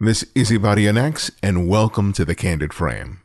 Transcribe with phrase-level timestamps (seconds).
[0.00, 3.18] This is Ibarionex, and welcome to the Candid Frame.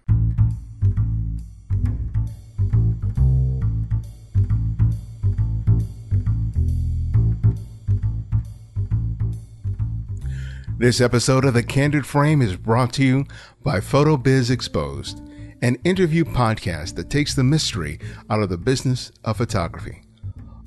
[10.79, 13.25] This episode of The Candid Frame is brought to you
[13.61, 15.21] by PhotoBiz Exposed,
[15.61, 17.99] an interview podcast that takes the mystery
[18.31, 20.01] out of the business of photography.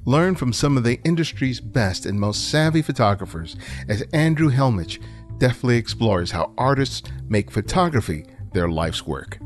[0.05, 3.57] Learn from some of the industry's best and most savvy photographers
[3.89, 5.03] as Andrew Helmich
[5.39, 9.39] deftly explores how artists make photography their life's work.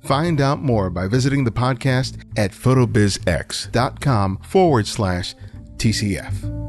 [0.00, 5.34] Find out more by visiting the podcast at photobizx.com forward slash
[5.76, 6.62] TCF.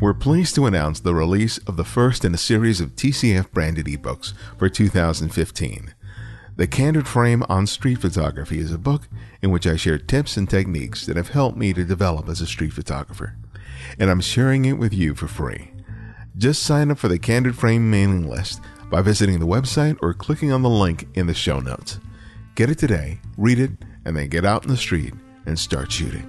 [0.00, 3.86] We're pleased to announce the release of the first in a series of TCF branded
[3.86, 5.94] ebooks for 2015.
[6.56, 9.08] The Candid Frame on Street Photography is a book
[9.40, 12.46] in which I share tips and techniques that have helped me to develop as a
[12.46, 13.36] street photographer.
[13.98, 15.71] And I'm sharing it with you for free.
[16.36, 20.50] Just sign up for the Candid Frame mailing list by visiting the website or clicking
[20.50, 22.00] on the link in the show notes.
[22.54, 23.72] Get it today, read it,
[24.06, 25.12] and then get out in the street
[25.44, 26.28] and start shooting.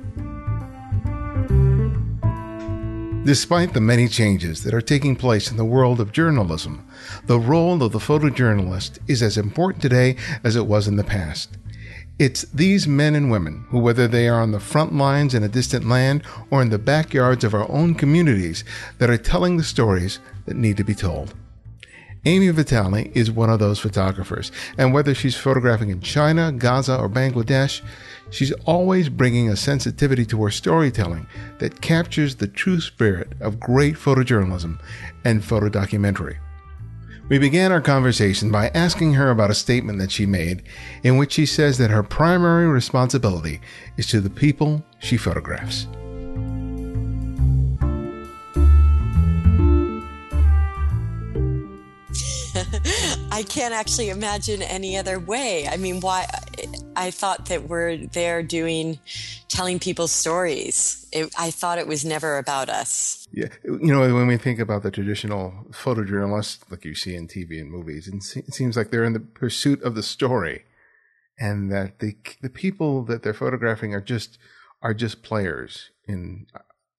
[3.23, 6.85] Despite the many changes that are taking place in the world of journalism,
[7.25, 11.57] the role of the photojournalist is as important today as it was in the past.
[12.19, 15.47] It's these men and women who, whether they are on the front lines in a
[15.47, 18.63] distant land or in the backyards of our own communities,
[18.99, 21.33] that are telling the stories that need to be told.
[22.25, 27.09] Ami Vitale is one of those photographers, and whether she's photographing in China, Gaza, or
[27.09, 27.81] Bangladesh,
[28.29, 31.25] she's always bringing a sensitivity to her storytelling
[31.57, 34.79] that captures the true spirit of great photojournalism
[35.25, 36.37] and photodocumentary.
[37.29, 40.63] We began our conversation by asking her about a statement that she made
[41.03, 43.61] in which she says that her primary responsibility
[43.95, 45.87] is to the people she photographs.
[53.31, 55.67] I can't actually imagine any other way.
[55.67, 56.27] I mean, why?
[56.95, 58.99] I thought that we're there doing,
[59.47, 61.07] telling people stories.
[61.11, 63.27] It, I thought it was never about us.
[63.31, 63.49] Yeah.
[63.63, 67.71] You know, when we think about the traditional photojournalists like you see in TV and
[67.71, 70.63] movies, it seems like they're in the pursuit of the story
[71.39, 74.37] and that the, the people that they're photographing are just,
[74.81, 76.45] are just players in,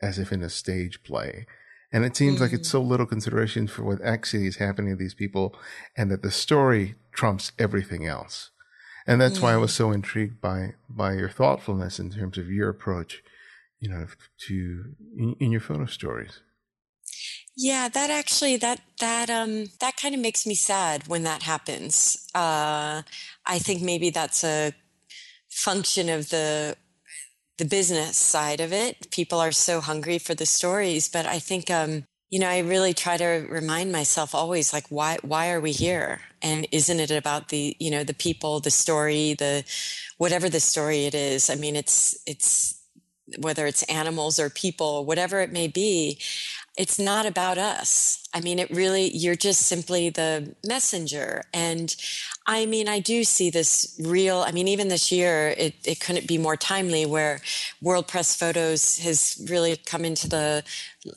[0.02, 1.46] as if in a stage play
[1.94, 2.40] and it seems mm.
[2.40, 5.54] like it's so little consideration for what actually is happening to these people
[5.96, 8.50] and that the story trumps everything else.
[9.06, 12.70] And that's why I was so intrigued by, by your thoughtfulness in terms of your
[12.70, 13.22] approach,
[13.78, 14.06] you know,
[14.46, 16.40] to, in, in your photo stories.
[17.56, 22.28] Yeah, that actually that that um that kind of makes me sad when that happens.
[22.34, 23.02] Uh
[23.46, 24.72] I think maybe that's a
[25.48, 26.76] function of the
[27.58, 29.10] the business side of it.
[29.10, 32.94] People are so hungry for the stories, but I think, um, you know, I really
[32.94, 36.20] try to remind myself always, like, why, why are we here?
[36.42, 39.62] And isn't it about the, you know, the people, the story, the,
[40.18, 41.48] whatever the story it is?
[41.48, 42.82] I mean, it's, it's,
[43.38, 46.18] whether it's animals or people, whatever it may be,
[46.76, 48.26] it's not about us.
[48.34, 51.44] I mean, it really, you're just simply the messenger.
[51.52, 51.94] And
[52.46, 56.26] I mean, I do see this real, I mean, even this year, it, it couldn't
[56.26, 57.40] be more timely where
[57.80, 60.64] World Press Photos has really come into the,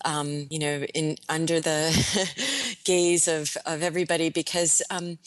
[0.06, 5.18] um, you know, in under the gaze of, of everybody because, um,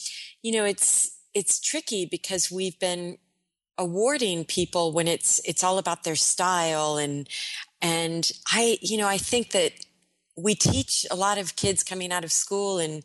[0.41, 3.17] you know, it's, it's tricky because we've been
[3.77, 7.27] awarding people when it's it's all about their style and
[7.81, 9.71] and I you know I think that
[10.41, 13.03] we teach a lot of kids coming out of school and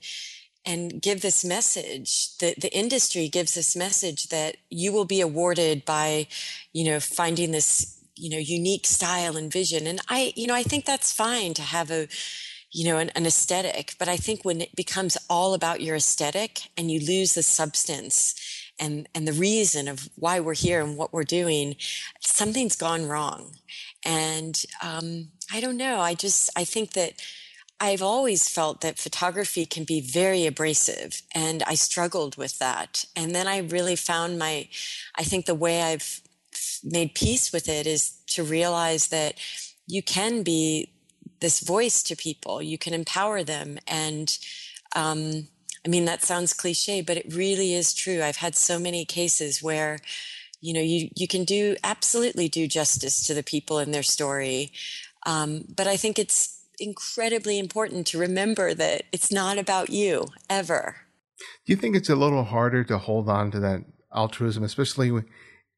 [0.64, 5.84] and give this message that the industry gives this message that you will be awarded
[5.84, 6.26] by
[6.72, 9.86] you know finding this you know unique style and vision.
[9.86, 12.08] And i you know i think that's fine to have a
[12.72, 16.69] you know an, an aesthetic but i think when it becomes all about your aesthetic
[16.76, 18.34] and you lose the substance
[18.78, 21.76] and and the reason of why we're here and what we're doing
[22.36, 23.56] something's gone wrong.
[24.04, 27.12] And um, i don't know i just i think that
[27.80, 33.34] i've always felt that photography can be very abrasive and i struggled with that and
[33.34, 34.69] then i really found my
[35.16, 36.20] i think the way i've
[36.82, 39.34] made peace with it is to realize that
[39.87, 40.90] you can be
[41.40, 44.38] this voice to people you can empower them and
[44.94, 45.49] um,
[45.87, 48.20] I mean, that sounds cliche, but it really is true.
[48.20, 50.00] I've had so many cases where,
[50.60, 54.72] you know, you, you can do absolutely do justice to the people in their story.
[55.26, 60.96] Um, but I think it's incredibly important to remember that it's not about you ever.
[61.67, 63.84] Do you think it's a little harder to hold on to that
[64.14, 65.12] altruism, especially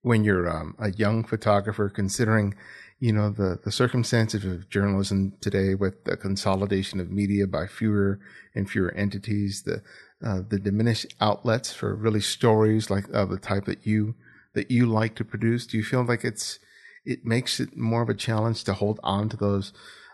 [0.03, 2.55] when you're um, a young photographer, considering,
[3.00, 8.21] you know, the, the circumstances of journalism today with the consolidation of media by fewer
[8.55, 9.83] and fewer entities, the,
[10.25, 14.15] uh, the diminished outlets for really stories like of the type that you,
[14.55, 15.67] that you like to produce?
[15.67, 16.59] Do you feel like it's,
[17.09, 19.73] it makes it more of a challenge to hold on to those,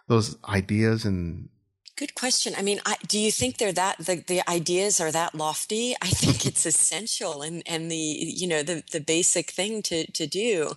[0.09, 1.49] those ideas and
[1.97, 2.55] Good question.
[2.59, 5.95] I mean, I, do you think they're that the, the ideas are that lofty?
[6.03, 10.27] I think it's essential and and the you know the the basic thing to to
[10.27, 10.73] do.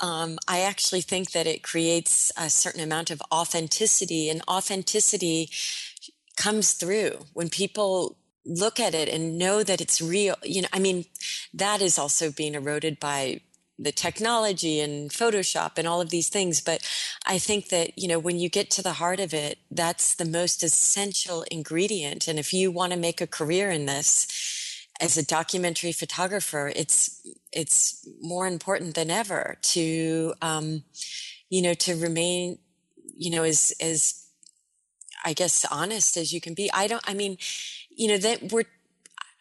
[0.00, 5.48] Um, I actually think that it creates a certain amount of authenticity, and authenticity
[6.36, 10.34] comes through when people look at it and know that it's real.
[10.42, 11.04] You know, I mean,
[11.54, 13.42] that is also being eroded by
[13.78, 16.60] the technology and Photoshop and all of these things.
[16.60, 16.82] But
[17.26, 20.24] I think that, you know, when you get to the heart of it, that's the
[20.24, 22.26] most essential ingredient.
[22.26, 27.24] And if you want to make a career in this as a documentary photographer, it's,
[27.52, 30.82] it's more important than ever to, um,
[31.48, 32.58] you know, to remain,
[33.16, 34.24] you know, as, as,
[35.24, 36.70] I guess, honest as you can be.
[36.72, 37.38] I don't, I mean,
[37.90, 38.64] you know, that we're,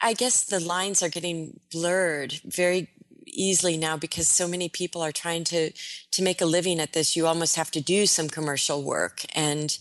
[0.01, 2.90] I guess the lines are getting blurred very
[3.27, 5.71] easily now because so many people are trying to
[6.12, 9.25] to make a living at this you almost have to do some commercial work.
[9.35, 9.77] And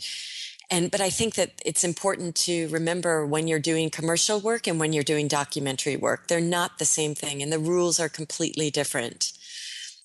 [0.71, 4.81] and but i think that it's important to remember when you're doing commercial work and
[4.81, 8.71] when you're doing documentary work they're not the same thing and the rules are completely
[8.71, 9.33] different.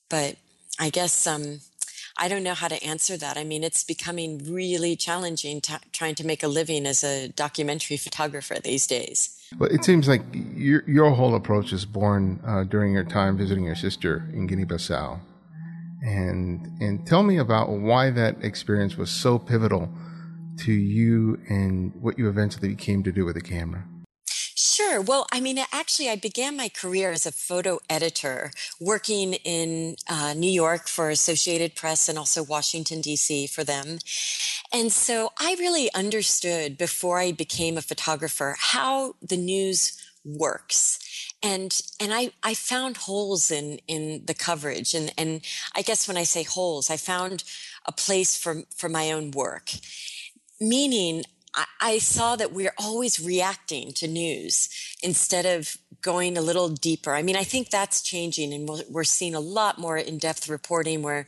[0.10, 0.38] But
[0.80, 1.62] i guess um
[2.18, 3.38] I don't know how to answer that.
[3.38, 7.98] I mean, it's becoming really challenging t- trying to make a living as a documentary
[7.98, 9.38] photographer these days.
[9.58, 13.66] Well, it seems like your your whole approach is born uh, during your time visiting
[13.66, 15.20] your sister in Guinea-Bissau,
[16.02, 19.90] and and tell me about why that experience was so pivotal
[20.60, 23.84] to you and what you eventually came to do with the camera.
[24.56, 25.02] Sure.
[25.02, 30.34] Well, I mean, actually, I began my career as a photo editor, working in uh,
[30.34, 33.48] New York for Associated Press and also Washington, D.C.
[33.48, 34.00] for them.
[34.74, 41.00] And so I really understood before I became a photographer how the news works.
[41.42, 44.94] And, and I, I found holes in, in the coverage.
[44.94, 45.42] And, and
[45.76, 47.44] I guess when I say holes, I found
[47.86, 49.72] a place for, for my own work.
[50.60, 51.24] Meaning,
[51.80, 54.70] I, saw that we're always reacting to news
[55.04, 57.14] instead of going a little deeper.
[57.14, 61.28] I mean, I think that's changing and we're seeing a lot more in-depth reporting where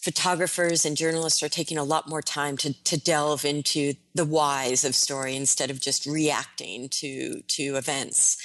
[0.00, 4.84] photographers and journalists are taking a lot more time to, to delve into the whys
[4.84, 8.38] of story instead of just reacting to, to events.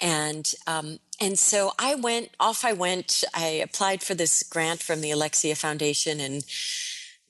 [0.00, 2.64] And, um, and so I went off.
[2.64, 6.44] I went, I applied for this grant from the Alexia Foundation and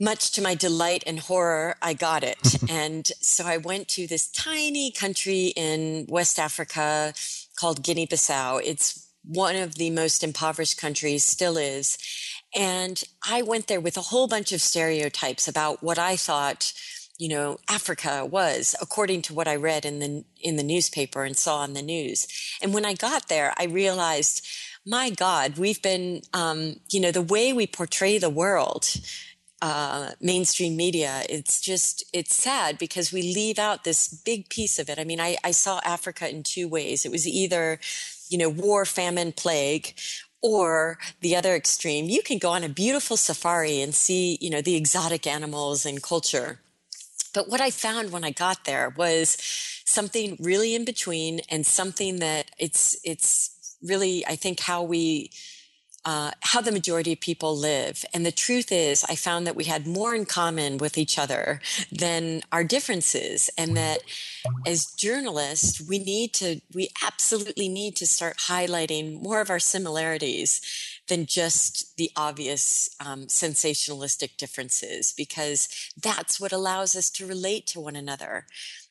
[0.01, 2.57] much to my delight and horror, I got it.
[2.71, 7.15] and so I went to this tiny country in West Africa
[7.59, 8.61] called Guinea Bissau.
[8.65, 11.99] It's one of the most impoverished countries, still is.
[12.55, 16.73] And I went there with a whole bunch of stereotypes about what I thought,
[17.19, 21.37] you know, Africa was, according to what I read in the, in the newspaper and
[21.37, 22.27] saw on the news.
[22.63, 24.47] And when I got there, I realized,
[24.87, 28.95] my God, we've been, um, you know, the way we portray the world,
[29.65, 34.91] uh, mainstream media, it's just, it's sad because we leave out this big piece of
[34.91, 34.99] it.
[34.99, 37.07] I mean, I, I saw Africa in two ways.
[37.07, 37.81] It was either,
[38.29, 39.95] you know, war, famine, plague,
[40.43, 44.61] or the other extreme, you can go on a beautiful safari and see, you know,
[44.61, 46.61] the exotic animals and culture.
[47.33, 49.39] But what I found when I got there was
[49.87, 55.31] something really in between and something that it's, it's really, I think, how we
[56.05, 58.05] uh, how the majority of people live.
[58.13, 61.61] And the truth is, I found that we had more in common with each other
[61.91, 63.49] than our differences.
[63.57, 64.03] And that
[64.67, 70.61] as journalists, we need to, we absolutely need to start highlighting more of our similarities
[71.09, 75.69] than just the obvious um, sensationalistic differences, because
[76.01, 78.47] that's what allows us to relate to one another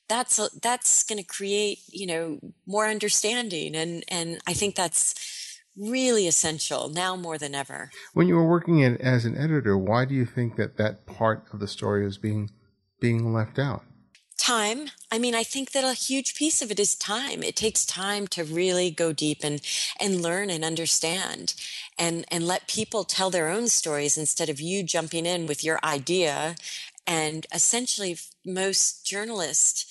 [0.09, 5.15] that's that's going to create you know more understanding and and i think that's
[5.77, 7.89] really essential now more than ever.
[8.13, 11.45] When you were working in, as an editor, why do you think that that part
[11.51, 12.51] of the story is being
[12.99, 13.83] being left out?
[14.37, 14.89] Time.
[15.11, 17.43] I mean, I think that a huge piece of it is time.
[17.43, 19.61] It takes time to really go deep and
[19.99, 21.53] and learn and understand
[21.97, 25.79] and and let people tell their own stories instead of you jumping in with your
[25.83, 26.55] idea
[27.05, 29.85] and essentially most journalists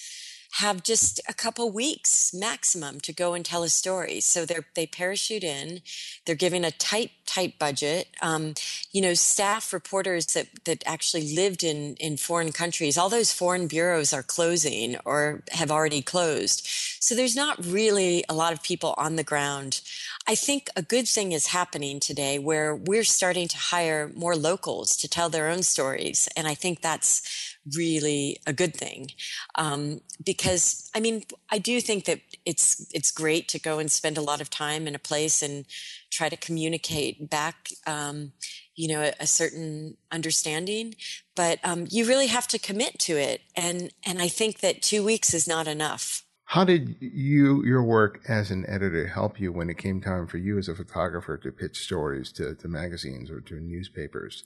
[0.57, 4.21] have just a couple weeks maximum to go and tell a story.
[4.21, 5.81] So they they parachute in.
[6.27, 8.09] They're given a tight tight budget.
[8.21, 8.55] Um,
[8.93, 12.99] you know, staff reporters that that actually lived in in foreign countries.
[12.99, 16.67] All those foreign bureaus are closing or have already closed.
[17.01, 19.81] So there's not really a lot of people on the ground.
[20.27, 24.97] I think a good thing is happening today where we're starting to hire more locals
[24.99, 29.11] to tell their own stories, and I think that's really a good thing
[29.57, 34.19] um, because i mean i do think that it's it's great to go and spend
[34.19, 35.65] a lot of time in a place and
[36.11, 38.33] try to communicate back um,
[38.75, 40.95] you know a, a, certain understanding
[41.37, 45.05] but um, you really have to commit to it and and i think that two
[45.05, 46.25] weeks is not enough.
[46.45, 50.37] How did you your work as an editor help you when it came time for
[50.37, 54.45] you as a photographer to pitch stories to, to magazines or to newspapers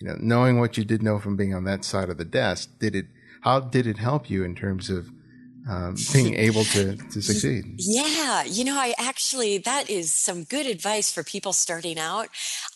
[0.00, 2.70] you know, knowing what you did know from being on that side of the desk,
[2.78, 3.06] did it?
[3.42, 5.10] How did it help you in terms of
[5.68, 7.64] um, being able to, to succeed.
[7.78, 12.28] Yeah, you know, I actually, that is some good advice for people starting out.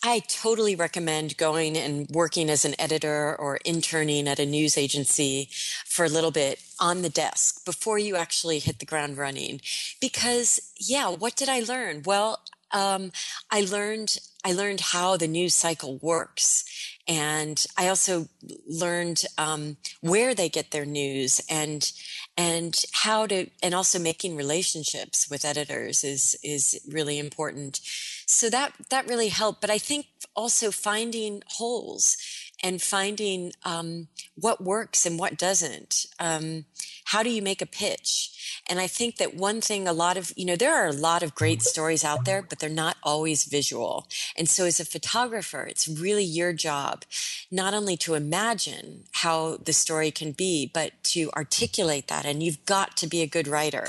[0.02, 5.48] I totally recommend going and working as an editor or interning at a news agency
[5.86, 9.60] for a little bit on the desk before you actually hit the ground running.
[10.00, 12.02] Because, yeah, what did I learn?
[12.04, 12.40] Well,
[12.72, 13.12] um,
[13.50, 16.64] I learned I learned how the news cycle works
[17.08, 18.28] and I also
[18.68, 21.90] learned um, where they get their news and
[22.36, 27.80] and how to and also making relationships with editors is is really important.
[28.26, 29.60] So that that really helped.
[29.60, 30.06] But I think
[30.36, 32.16] also finding holes
[32.62, 36.06] and finding um, what works and what doesn't.
[36.20, 36.64] Um,
[37.04, 38.62] how do you make a pitch?
[38.68, 41.22] And I think that one thing, a lot of, you know, there are a lot
[41.22, 44.06] of great stories out there, but they're not always visual.
[44.36, 47.04] And so as a photographer, it's really your job
[47.50, 52.24] not only to imagine how the story can be, but to articulate that.
[52.24, 53.88] And you've got to be a good writer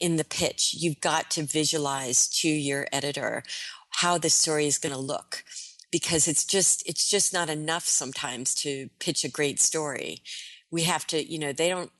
[0.00, 0.74] in the pitch.
[0.76, 3.42] You've got to visualize to your editor
[3.90, 5.44] how the story is going to look
[5.90, 10.22] because it's just it's just not enough sometimes to pitch a great story
[10.70, 11.90] we have to you know they don't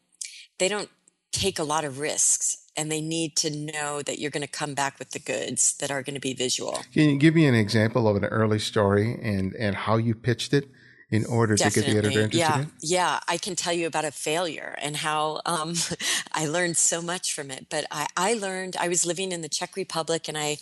[0.59, 0.91] they don't
[1.33, 4.75] take a lot of risks and they need to know that you're going to come
[4.75, 6.81] back with the goods that are going to be visual.
[6.93, 10.55] Can you give me an example of an early story and, and how you pitched
[10.55, 10.71] it
[11.11, 11.83] in order Definitely.
[11.83, 12.61] to get the editor interested yeah.
[12.61, 12.73] in?
[12.81, 15.75] Yeah, I can tell you about a failure and how um,
[16.33, 17.67] I learned so much from it.
[17.69, 20.59] But I, I learned, I was living in the Czech Republic and I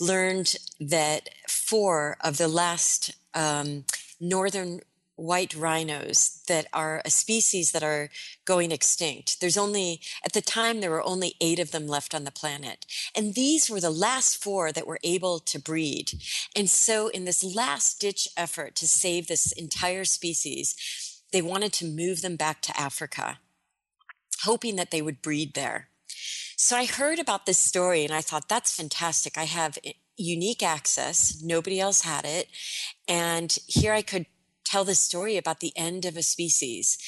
[0.00, 3.84] learned that four of the last um,
[4.20, 4.80] northern
[5.16, 8.10] white rhinos that are a species that are
[8.44, 9.40] going extinct.
[9.40, 12.86] There's only, at the time, there were only eight of them left on the planet.
[13.14, 16.12] And these were the last four that were able to breed.
[16.54, 21.86] And so, in this last ditch effort to save this entire species, they wanted to
[21.86, 23.38] move them back to Africa,
[24.42, 25.88] hoping that they would breed there.
[26.56, 29.36] So I heard about this story and I thought, that's fantastic.
[29.36, 31.42] I have eh, unique access.
[31.42, 32.48] Nobody else had it.
[33.06, 34.26] And here I could
[34.66, 36.98] tell the story about the end of a species.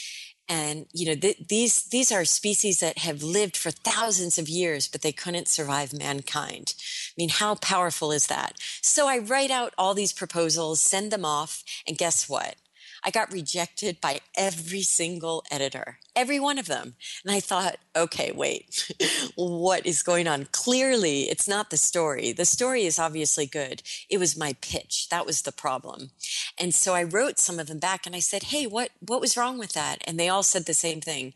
[0.49, 4.89] And you know th- these these are species that have lived for thousands of years
[4.89, 6.75] but they couldn't survive mankind.
[6.79, 8.55] I mean how powerful is that?
[8.83, 12.57] So i write out all these proposals send them off and guess what
[13.05, 16.95] I got rejected by every single editor, every one of them.
[17.25, 18.93] And I thought, okay, wait,
[19.37, 20.49] what is going on?
[20.53, 22.33] Clearly, it's not the story.
[22.33, 23.83] The story is obviously good.
[24.11, 25.09] It was my pitch.
[25.11, 26.11] That was the problem.
[26.59, 29.37] And so I wrote some of them back and I said, hey, what, what was
[29.37, 29.99] wrong with that?
[30.07, 31.35] And they all said the same thing.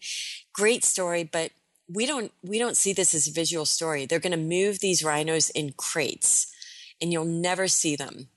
[0.52, 1.52] Great story, but
[1.88, 4.06] we don't, we don't see this as a visual story.
[4.06, 6.46] They're going to move these rhinos in crates
[7.00, 8.28] and you'll never see them.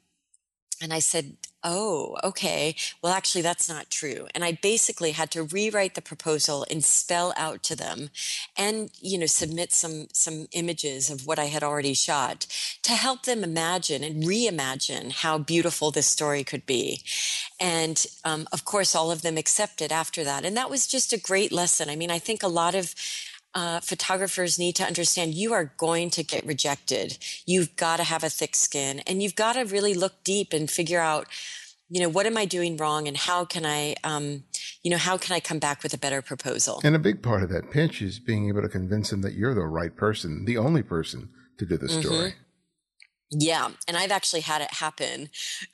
[0.82, 2.75] And I said, Oh, okay.
[3.01, 4.27] Well, actually, that's not true.
[4.36, 8.12] And I basically had to rewrite the proposal and spell out to them
[8.55, 12.45] and, you know, submit some, some images of what I had already shot
[12.84, 17.01] to help them imagine and reimagine how beautiful this story could be.
[17.60, 20.45] And, um, of course, all of them accepted after that.
[20.45, 21.89] And that was just a great lesson.
[21.89, 22.93] I mean, I think a lot of
[23.55, 27.17] uh, photographers need to understand you are going to get rejected.
[27.45, 30.69] You've got to have a thick skin and you've got to really look deep and
[30.69, 31.27] figure out,
[31.89, 34.43] you know, what am I doing wrong and how can I, um,
[34.83, 36.81] you know, how can I come back with a better proposal?
[36.83, 39.55] And a big part of that pitch is being able to convince them that you're
[39.55, 42.01] the right person, the only person to do the mm-hmm.
[42.01, 42.31] story.
[42.31, 42.44] Mm-hmm.
[43.32, 45.29] Yeah, and I've actually had it happen.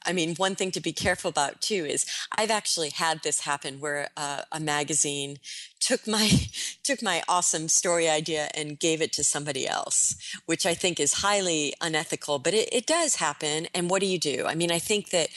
[0.05, 2.05] I mean, one thing to be careful about too is
[2.35, 5.37] I've actually had this happen where uh, a magazine
[5.79, 6.29] took my
[6.83, 10.15] took my awesome story idea and gave it to somebody else,
[10.45, 12.39] which I think is highly unethical.
[12.39, 14.45] But it, it does happen, and what do you do?
[14.47, 15.29] I mean, I think that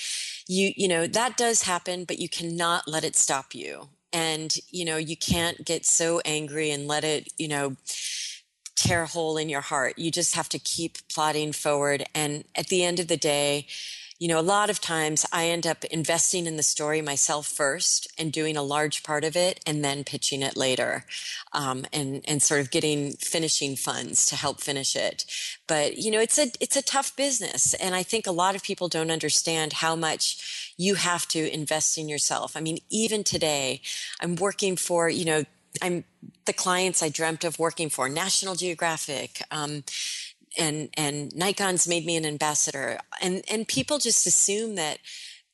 [0.47, 4.85] you you know that does happen, but you cannot let it stop you And, you
[4.85, 7.75] know, you can't get so angry and let it, you know,
[8.77, 9.99] tear a hole in your heart.
[9.99, 12.05] You just have to keep plodding forward.
[12.15, 13.67] And at the end of the day,
[14.21, 18.07] you know, a lot of times I end up investing in the story myself first
[18.17, 21.05] and doing a large part of it and then pitching it later
[21.53, 25.27] um, and, and sort of getting finishing funds to help finish it.
[25.67, 27.75] But, you know, it's a, it's a tough business.
[27.75, 31.99] And I think a lot of people don't understand how much you have to invest
[31.99, 32.57] in yourself.
[32.57, 33.83] I mean, even today,
[34.21, 35.45] I'm working for, you know,
[35.83, 36.05] I'm
[36.47, 39.85] the clients I dreamt of working for, National Geographic, um,
[40.59, 44.99] and and Nikon's made me an ambassador, and and people just assume that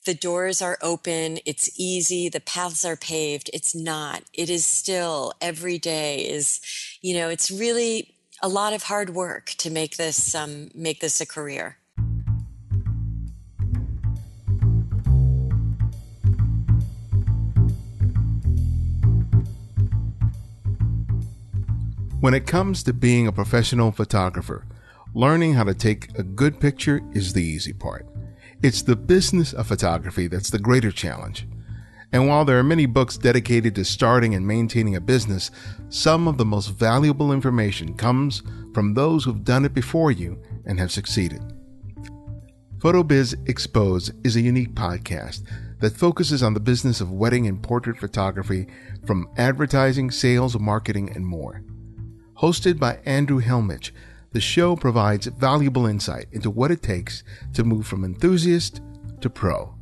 [0.07, 3.51] the doors are open, it's easy, the paths are paved.
[3.53, 4.23] It's not.
[4.33, 6.61] It is still every day is,
[7.03, 11.21] you know, it's really a lot of hard work to make this um, make this
[11.21, 11.77] a career.
[22.21, 24.67] When it comes to being a professional photographer,
[25.13, 28.07] Learning how to take a good picture is the easy part.
[28.63, 31.49] It's the business of photography that's the greater challenge.
[32.13, 35.51] And while there are many books dedicated to starting and maintaining a business,
[35.89, 40.79] some of the most valuable information comes from those who've done it before you and
[40.79, 41.43] have succeeded.
[42.79, 45.43] PhotoBiz Exposed is a unique podcast
[45.81, 48.69] that focuses on the business of wedding and portrait photography
[49.07, 51.65] from advertising, sales, marketing, and more.
[52.41, 53.91] Hosted by Andrew Helmich,
[54.33, 58.81] the show provides valuable insight into what it takes to move from enthusiast
[59.21, 59.75] to pro.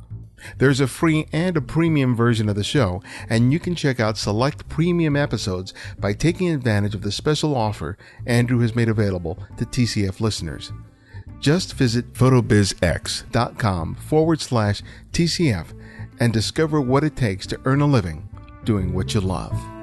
[0.57, 4.17] There's a free and a premium version of the show, and you can check out
[4.17, 9.65] select premium episodes by taking advantage of the special offer Andrew has made available to
[9.65, 10.73] TCF listeners.
[11.39, 14.81] Just visit photobizx.com forward slash
[15.13, 15.67] TCF
[16.19, 18.27] and discover what it takes to earn a living
[18.65, 19.78] doing what you love.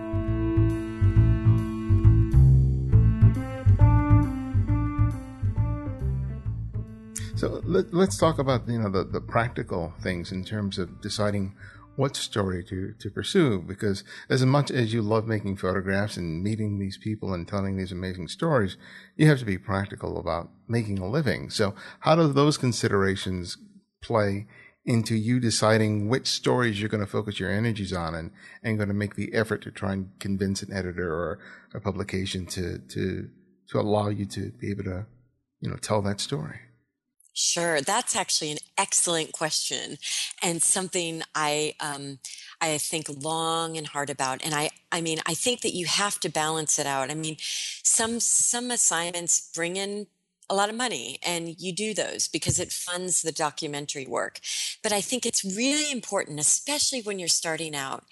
[7.37, 11.55] So let, us talk about you know the, the practical things in terms of deciding
[11.97, 16.79] what story to, to pursue because as much as you love making photographs and meeting
[16.79, 18.79] these people and telling these amazing stories,
[19.17, 21.51] you have to be practical about making a living.
[21.51, 23.59] So how do those considerations
[24.03, 24.47] play
[24.87, 28.31] into you deciding which stories you're going to focus your energies on and,
[28.63, 31.39] and going to make the effort to try and convince an editor or
[31.75, 33.29] a publication to, to,
[33.69, 35.05] to allow you to be able to,
[35.61, 36.61] you know, tell that story?
[37.39, 39.99] Sure, that's actually an excellent question,
[40.43, 42.19] and something I um,
[42.63, 44.43] I think long and hard about.
[44.43, 47.11] And I I mean I think that you have to balance it out.
[47.11, 47.37] I mean,
[47.83, 50.07] some some assignments bring in
[50.49, 54.41] a lot of money and you do those because it funds the documentary work.
[54.83, 58.05] But I think it's really important, especially when you're starting out,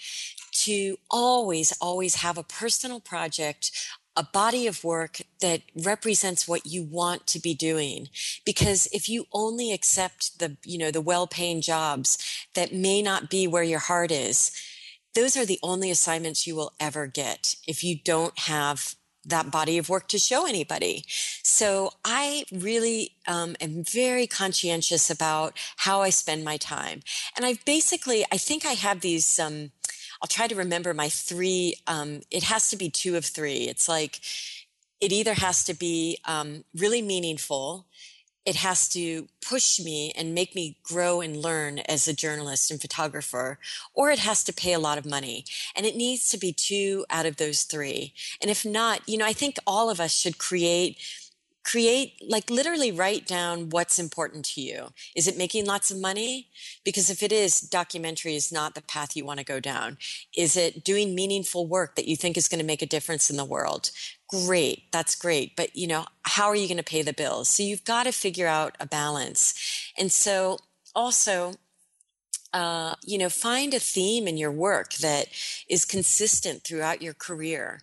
[0.64, 3.70] to always, always have a personal project
[4.16, 8.08] a body of work that represents what you want to be doing.
[8.44, 12.18] Because if you only accept the you know the well-paying jobs
[12.54, 14.52] that may not be where your heart is
[15.14, 18.94] those are the only assignments you will ever get if you don't have
[19.26, 21.02] that body of work to show anybody.
[21.42, 27.00] So i really um, am very conscientious about how i spend my time.
[27.36, 29.70] And I've basically i think i have these um,
[30.24, 31.74] I'll try to remember my three.
[31.86, 33.68] Um, it has to be two of three.
[33.68, 34.20] It's like
[34.98, 37.84] it either has to be um, really meaningful,
[38.46, 42.80] it has to push me and make me grow and learn as a journalist and
[42.80, 43.58] photographer,
[43.92, 45.44] or it has to pay a lot of money.
[45.76, 48.14] And it needs to be two out of those three.
[48.40, 50.96] And if not, you know, I think all of us should create
[51.64, 54.88] create like literally write down what's important to you.
[55.16, 56.48] Is it making lots of money?
[56.84, 59.96] Because if it is documentary is not the path you want to go down.
[60.36, 63.36] Is it doing meaningful work that you think is going to make a difference in
[63.36, 63.90] the world?
[64.28, 67.48] Great that's great but you know how are you going to pay the bills?
[67.48, 69.54] So you've got to figure out a balance.
[69.98, 70.58] And so
[70.94, 71.54] also
[72.54, 75.26] uh, you know, find a theme in your work that
[75.68, 77.80] is consistent throughout your career.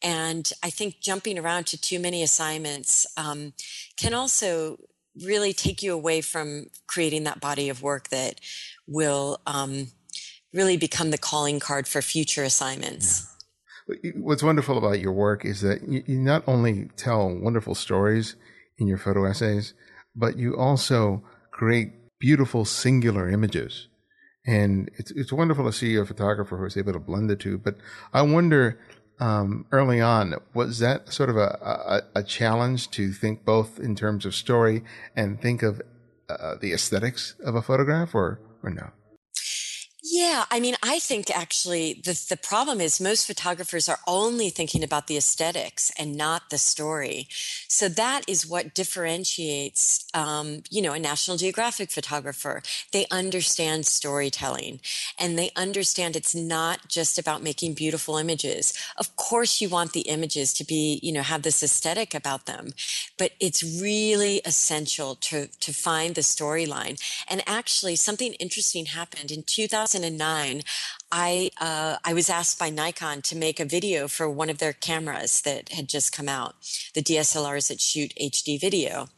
[0.00, 3.52] And I think jumping around to too many assignments um,
[3.96, 4.78] can also
[5.20, 8.40] really take you away from creating that body of work that
[8.86, 9.88] will um,
[10.54, 13.26] really become the calling card for future assignments.
[14.04, 14.12] Yeah.
[14.14, 18.36] What's wonderful about your work is that you, you not only tell wonderful stories
[18.78, 19.74] in your photo essays,
[20.14, 23.88] but you also create beautiful singular images
[24.44, 27.58] and it's it's wonderful to see a photographer who is able to blend the two.
[27.58, 27.76] But
[28.12, 28.78] I wonder,
[29.20, 33.94] um, early on, was that sort of a, a, a challenge to think both in
[33.94, 34.82] terms of story
[35.14, 35.80] and think of
[36.28, 38.90] uh, the aesthetics of a photograph, or or no?
[40.04, 44.82] Yeah, I mean, I think actually the the problem is most photographers are only thinking
[44.82, 47.28] about the aesthetics and not the story.
[47.68, 52.62] So that is what differentiates, um, you know, a National Geographic photographer.
[52.92, 54.80] They understand storytelling,
[55.20, 58.72] and they understand it's not just about making beautiful images.
[58.96, 62.72] Of course, you want the images to be, you know, have this aesthetic about them,
[63.18, 67.00] but it's really essential to to find the storyline.
[67.28, 69.91] And actually, something interesting happened in 2000.
[69.92, 70.62] 2009,
[71.10, 74.72] I uh, I was asked by Nikon to make a video for one of their
[74.72, 76.54] cameras that had just come out,
[76.94, 79.08] the DSLRs that shoot HD video.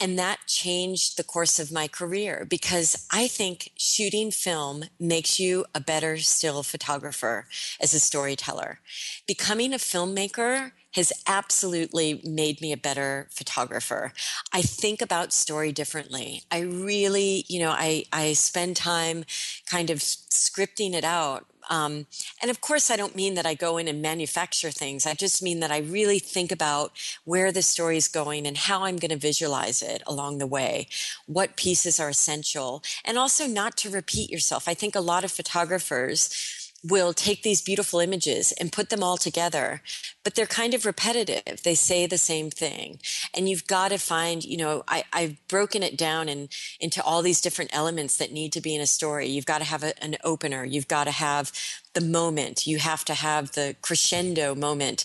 [0.00, 5.64] And that changed the course of my career because I think shooting film makes you
[5.76, 7.46] a better still photographer
[7.80, 8.80] as a storyteller.
[9.28, 14.12] Becoming a filmmaker has absolutely made me a better photographer.
[14.52, 16.42] I think about story differently.
[16.50, 19.24] I really, you know, I, I spend time
[19.66, 21.46] kind of scripting it out.
[21.70, 22.06] Um,
[22.40, 25.06] and of course, I don't mean that I go in and manufacture things.
[25.06, 26.92] I just mean that I really think about
[27.24, 30.88] where the story is going and how I'm going to visualize it along the way,
[31.26, 34.68] what pieces are essential, and also not to repeat yourself.
[34.68, 39.16] I think a lot of photographers, will take these beautiful images and put them all
[39.16, 39.82] together,
[40.24, 41.62] but they're kind of repetitive.
[41.62, 42.98] They say the same thing.
[43.34, 46.48] And you've got to find, you know, I, have broken it down in,
[46.80, 49.28] into all these different elements that need to be in a story.
[49.28, 50.64] You've got to have a, an opener.
[50.64, 51.52] You've got to have
[51.94, 52.66] the moment.
[52.66, 55.04] You have to have the crescendo moment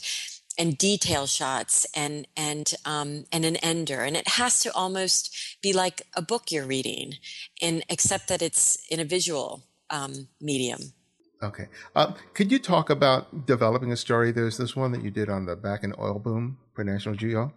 [0.58, 5.72] and detail shots and and um, and an ender and it has to almost be
[5.72, 7.14] like a book you're reading
[7.62, 9.62] and except that it's in a visual
[9.92, 10.94] um, medium
[11.42, 11.68] Okay.
[11.96, 14.32] Uh, could you talk about developing a story?
[14.32, 17.54] There's this one that you did on the Bakken oil boom for National Geo.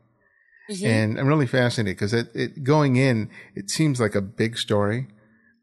[0.71, 0.87] Mm-hmm.
[0.87, 5.09] And I'm really fascinated because it, it, going in, it seems like a big story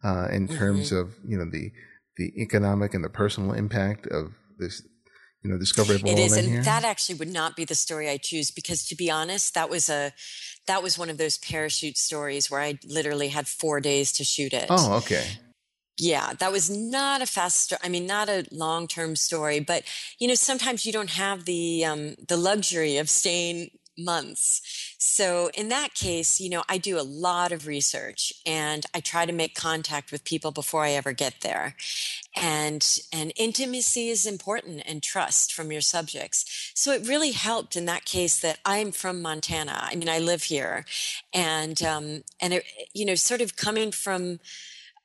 [0.03, 0.57] uh, in mm-hmm.
[0.57, 1.71] terms of you know the
[2.17, 4.81] the economic and the personal impact of this
[5.43, 6.11] you know discovery of oil.
[6.11, 6.63] It is, and here.
[6.63, 9.89] that actually would not be the story I choose because to be honest, that was
[9.89, 10.11] a
[10.65, 14.53] that was one of those parachute stories where I literally had four days to shoot
[14.53, 14.65] it.
[14.69, 15.25] Oh, okay
[15.97, 17.73] yeah, that was not a fast.
[17.83, 19.83] I mean, not a long term story, but
[20.19, 24.61] you know, sometimes you don't have the um, the luxury of staying months.
[24.99, 29.25] So in that case, you know, I do a lot of research and I try
[29.25, 31.75] to make contact with people before I ever get there.
[32.35, 36.71] And and intimacy is important and trust from your subjects.
[36.75, 39.79] So it really helped in that case that I'm from Montana.
[39.81, 40.85] I mean, I live here,
[41.33, 44.39] and um, and it, you know, sort of coming from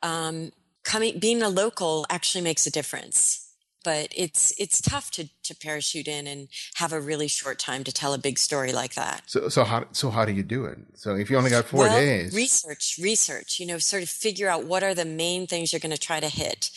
[0.02, 0.52] um,
[0.84, 3.48] coming being a local actually makes a difference.
[3.84, 7.92] But it's it's tough to to parachute in and have a really short time to
[7.92, 9.22] tell a big story like that.
[9.26, 10.78] So so how so how do you do it?
[10.94, 13.60] So if you only got four well, days, research, research.
[13.60, 16.20] You know, sort of figure out what are the main things you're going to try
[16.20, 16.70] to hit,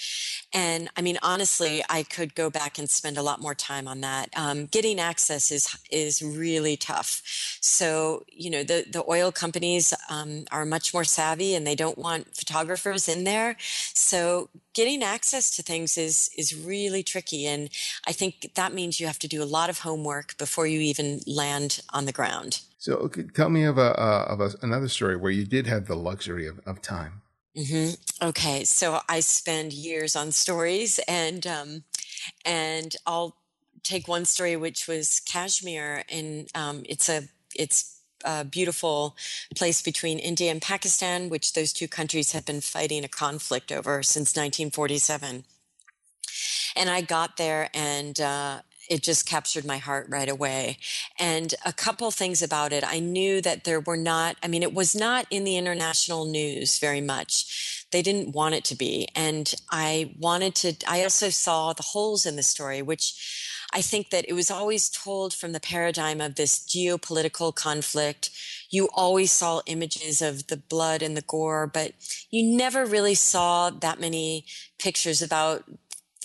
[0.54, 4.02] and I mean, honestly, I could go back and spend a lot more time on
[4.02, 4.30] that.
[4.36, 7.22] Um, getting access is is really tough.
[7.62, 11.98] So you know, the the oil companies um, are much more savvy, and they don't
[11.98, 13.58] want photographers in there.
[13.60, 17.70] So getting access to things is is really tricky, and
[18.08, 21.22] I think that means you have to do a lot of homework before you even
[21.28, 22.62] land on the ground.
[22.78, 25.96] So, tell me of a uh, of a, another story where you did have the
[25.96, 27.22] luxury of, of time.
[27.58, 28.28] Mm-hmm.
[28.28, 31.84] Okay, so I spend years on stories, and um,
[32.44, 33.38] and I'll
[33.84, 37.24] take one story which was Kashmir, and um, it's a
[37.56, 39.16] it's a beautiful
[39.56, 44.04] place between India and Pakistan, which those two countries have been fighting a conflict over
[44.04, 45.46] since 1947.
[46.76, 48.60] And I got there, and uh,
[48.90, 50.78] it just captured my heart right away.
[51.20, 52.84] And a couple things about it.
[52.86, 56.80] I knew that there were not, I mean, it was not in the international news
[56.80, 57.86] very much.
[57.92, 59.08] They didn't want it to be.
[59.16, 64.10] And I wanted to, I also saw the holes in the story, which I think
[64.12, 68.30] that it was always told from the paradigm of this geopolitical conflict.
[68.70, 71.94] You always saw images of the blood and the gore, but
[72.30, 74.46] you never really saw that many
[74.80, 75.66] pictures about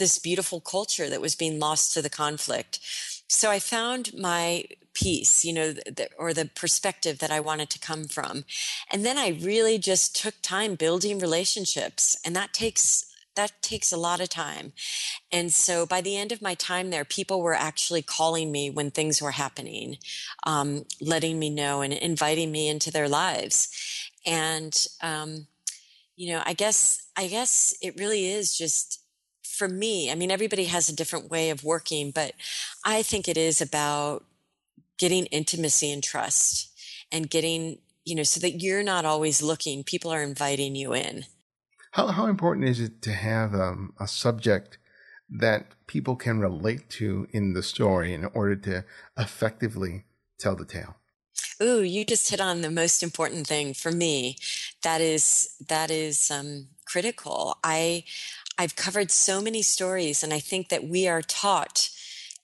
[0.00, 2.80] this beautiful culture that was being lost to the conflict.
[3.28, 7.78] So I found my piece, you know, the, or the perspective that I wanted to
[7.78, 8.44] come from.
[8.90, 13.96] And then I really just took time building relationships and that takes that takes a
[13.96, 14.72] lot of time.
[15.30, 18.90] And so by the end of my time there, people were actually calling me when
[18.90, 19.98] things were happening,
[20.44, 23.68] um, letting me know and inviting me into their lives.
[24.26, 25.46] And, um,
[26.16, 28.99] you know, I guess, I guess it really is just
[29.60, 32.32] for me, I mean, everybody has a different way of working, but
[32.82, 34.24] I think it is about
[34.96, 36.70] getting intimacy and trust
[37.12, 41.26] and getting, you know, so that you're not always looking, people are inviting you in.
[41.90, 44.78] How, how important is it to have um, a subject
[45.28, 48.86] that people can relate to in the story in order to
[49.18, 50.04] effectively
[50.38, 50.96] tell the tale?
[51.62, 54.38] Ooh, you just hit on the most important thing for me.
[54.82, 57.58] That is that is um, critical.
[57.62, 58.04] I
[58.60, 61.88] I've covered so many stories, and I think that we are taught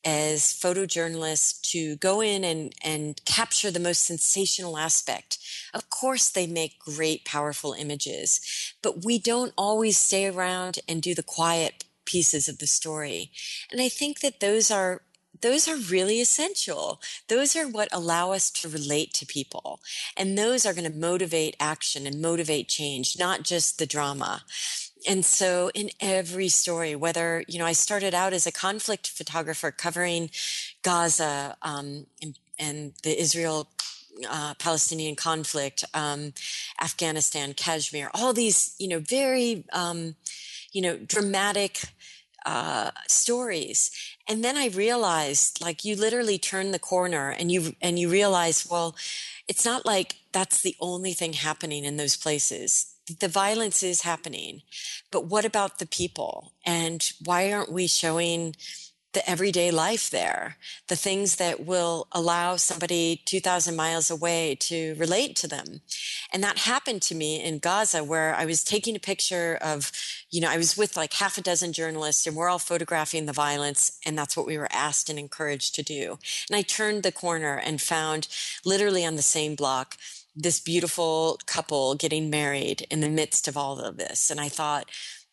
[0.02, 5.36] as photojournalists to go in and, and capture the most sensational aspect.
[5.74, 8.40] Of course, they make great, powerful images,
[8.80, 13.30] but we don't always stay around and do the quiet pieces of the story.
[13.70, 15.02] And I think that those are
[15.42, 16.98] those are really essential.
[17.28, 19.80] Those are what allow us to relate to people.
[20.16, 24.44] And those are going to motivate action and motivate change, not just the drama
[25.06, 29.70] and so in every story whether you know i started out as a conflict photographer
[29.70, 30.30] covering
[30.82, 33.68] gaza um, and, and, the israel
[34.28, 36.32] uh, palestinian conflict um,
[36.80, 40.14] afghanistan kashmir all these you know very um,
[40.72, 41.84] you know dramatic
[42.46, 43.90] uh, stories.
[44.28, 48.66] And then i realized like you literally turn the corner and you and you realize
[48.70, 48.94] well
[49.48, 54.62] it's not like that's the only thing happening in those places the violence is happening,
[55.10, 56.52] but what about the people?
[56.64, 58.56] And why aren't we showing
[59.12, 60.56] the everyday life there?
[60.88, 65.80] The things that will allow somebody 2,000 miles away to relate to them.
[66.32, 69.92] And that happened to me in Gaza, where I was taking a picture of,
[70.30, 73.32] you know, I was with like half a dozen journalists and we're all photographing the
[73.32, 73.98] violence.
[74.04, 76.18] And that's what we were asked and encouraged to do.
[76.50, 78.26] And I turned the corner and found
[78.64, 79.96] literally on the same block
[80.36, 84.30] this beautiful couple getting married in the midst of all of this.
[84.30, 84.90] And I thought,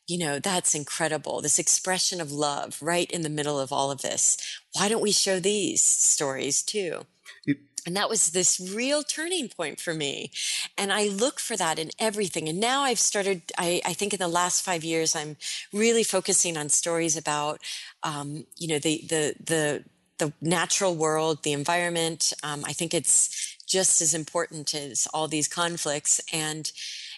[0.08, 1.42] you know, that's incredible.
[1.42, 4.38] This expression of love right in the middle of all of this.
[4.74, 7.06] Why don't we show these stories too?
[7.46, 10.32] It, and that was this real turning point for me.
[10.78, 12.48] And I look for that in everything.
[12.48, 15.36] And now I've started, I, I think in the last five years, I'm
[15.74, 17.60] really focusing on stories about,
[18.02, 19.84] um, you know, the, the, the,
[20.20, 22.32] the natural world, the environment.
[22.44, 26.72] Um, I think it's just as important as all these conflicts and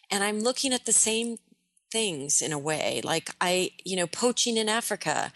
[0.09, 1.37] and i'm looking at the same
[1.91, 5.33] things in a way like i you know poaching in africa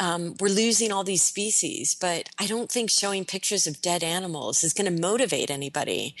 [0.00, 4.62] um, we're losing all these species, but I don't think showing pictures of dead animals
[4.62, 6.14] is going to motivate anybody.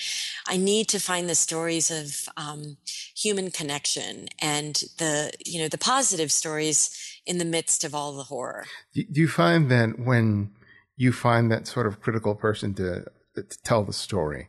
[0.48, 2.76] I need to find the stories of um,
[3.16, 6.90] human connection and the you know the positive stories
[7.24, 8.66] in the midst of all the horror.
[8.94, 10.50] Do you find that when
[10.96, 13.04] you find that sort of critical person to
[13.42, 14.48] to tell the story,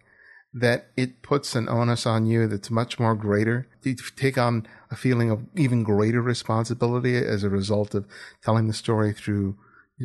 [0.54, 3.68] that it puts an onus on you that's much more greater.
[3.84, 8.08] You take on a feeling of even greater responsibility as a result of
[8.44, 9.58] telling the story through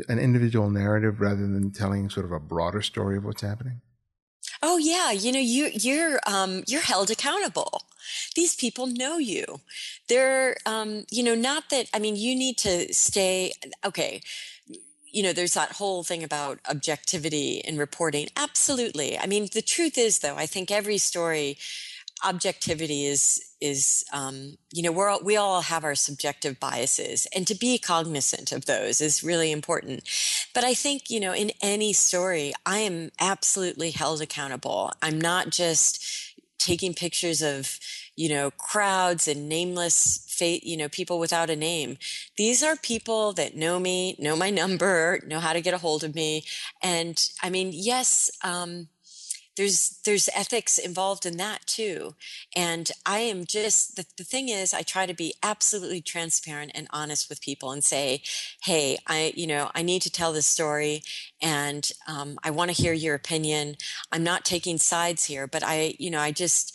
[0.09, 3.81] an individual narrative rather than telling sort of a broader story of what's happening.
[4.62, 7.83] Oh yeah, you know you you're um, you're held accountable.
[8.35, 9.61] These people know you.
[10.09, 13.53] They're um, you know not that I mean you need to stay
[13.85, 14.23] okay
[15.14, 18.27] you know, there's that whole thing about objectivity in reporting.
[18.37, 19.16] Absolutely.
[19.16, 21.57] I mean, the truth is, though, I think every story,
[22.24, 27.46] objectivity is is um, you know we're all, we all have our subjective biases, and
[27.46, 30.09] to be cognizant of those is really important.
[30.55, 34.92] But I think you know, in any story, I am absolutely held accountable.
[35.03, 36.03] I'm not just
[36.59, 37.79] taking pictures of
[38.16, 41.96] you know crowds and nameless fate, you know, people without a name.
[42.37, 46.05] These are people that know me, know my number, know how to get a hold
[46.05, 46.44] of me.
[46.83, 48.88] And I mean, yes, um,
[49.57, 52.14] there's there's ethics involved in that too
[52.57, 56.88] and i am just the, the thing is i try to be absolutely transparent and
[56.90, 58.20] honest with people and say
[58.64, 61.03] hey i you know i need to tell this story
[61.40, 63.77] and um, i want to hear your opinion
[64.11, 66.73] i'm not taking sides here but i you know i just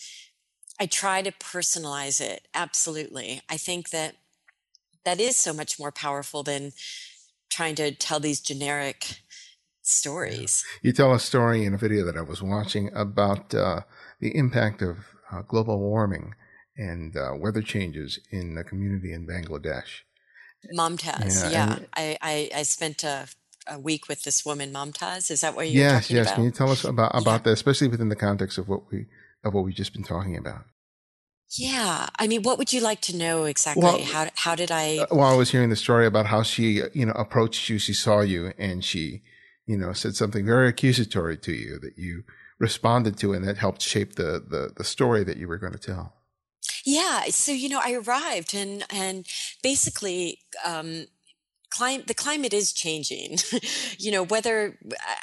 [0.80, 2.48] I try to personalize it.
[2.54, 3.42] Absolutely.
[3.50, 4.16] I think that
[5.04, 6.72] that is so much more powerful than
[7.50, 9.22] trying to tell these generic
[9.82, 10.64] stories.
[10.82, 13.82] You tell a story in a video that I was watching about uh,
[14.20, 14.98] the impact of
[15.32, 16.36] uh, global warming
[16.78, 20.04] and uh, weather changes in the community in Bangladesh.
[20.74, 21.80] Momtaz, yeah.
[21.80, 21.80] yeah.
[21.94, 23.28] I, I, I, spent a,
[23.68, 25.32] a, week with this woman, Momtaz.
[25.32, 26.28] Is that what you're yes, talking yes.
[26.28, 26.32] about?
[26.32, 27.38] Yes, Can you tell us about, about yeah.
[27.38, 29.06] that, especially within the context of what we
[29.44, 30.66] of what we've just been talking about.
[31.58, 33.82] Yeah, I mean, what would you like to know exactly?
[33.82, 35.00] Well, how how did I?
[35.00, 37.80] Uh, well, I was hearing the story about how she, you know, approached you.
[37.80, 39.24] She saw you, and she,
[39.66, 42.24] you know, said something very accusatory to you that you
[42.60, 45.80] responded to, and that helped shape the the, the story that you were going to
[45.80, 46.14] tell.
[46.86, 49.26] Yeah, so you know, I arrived, and and
[49.64, 51.08] basically, um,
[51.78, 53.38] the climate is changing.
[53.98, 54.78] You know whether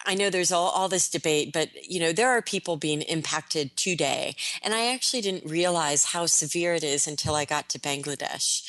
[0.05, 3.75] i know there's all, all this debate but you know there are people being impacted
[3.77, 8.63] today and i actually didn't realize how severe it is until i got to bangladesh.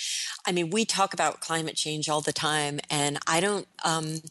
[0.45, 4.21] I mean, we talk about climate change all the time, and I don't, um,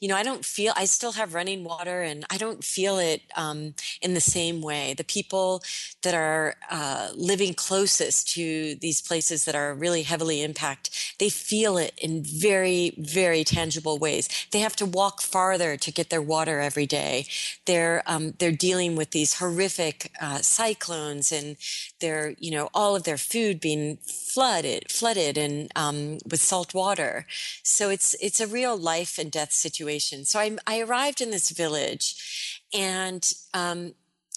[0.00, 3.22] you know, I don't feel, I still have running water and I don't feel it
[3.36, 4.94] um, in the same way.
[4.94, 5.62] The people
[6.02, 11.78] that are uh, living closest to these places that are really heavily impacted, they feel
[11.78, 14.28] it in very, very tangible ways.
[14.50, 17.26] They have to walk farther to get their water every day.
[17.64, 21.56] They're, um, they're dealing with these horrific uh, cyclones and
[22.00, 27.26] they're, you know, all of their food being flooded, flooded and um, with salt water.
[27.62, 29.85] So it's it's a real life and death situation.
[30.24, 33.94] So I, I arrived in this village, and um,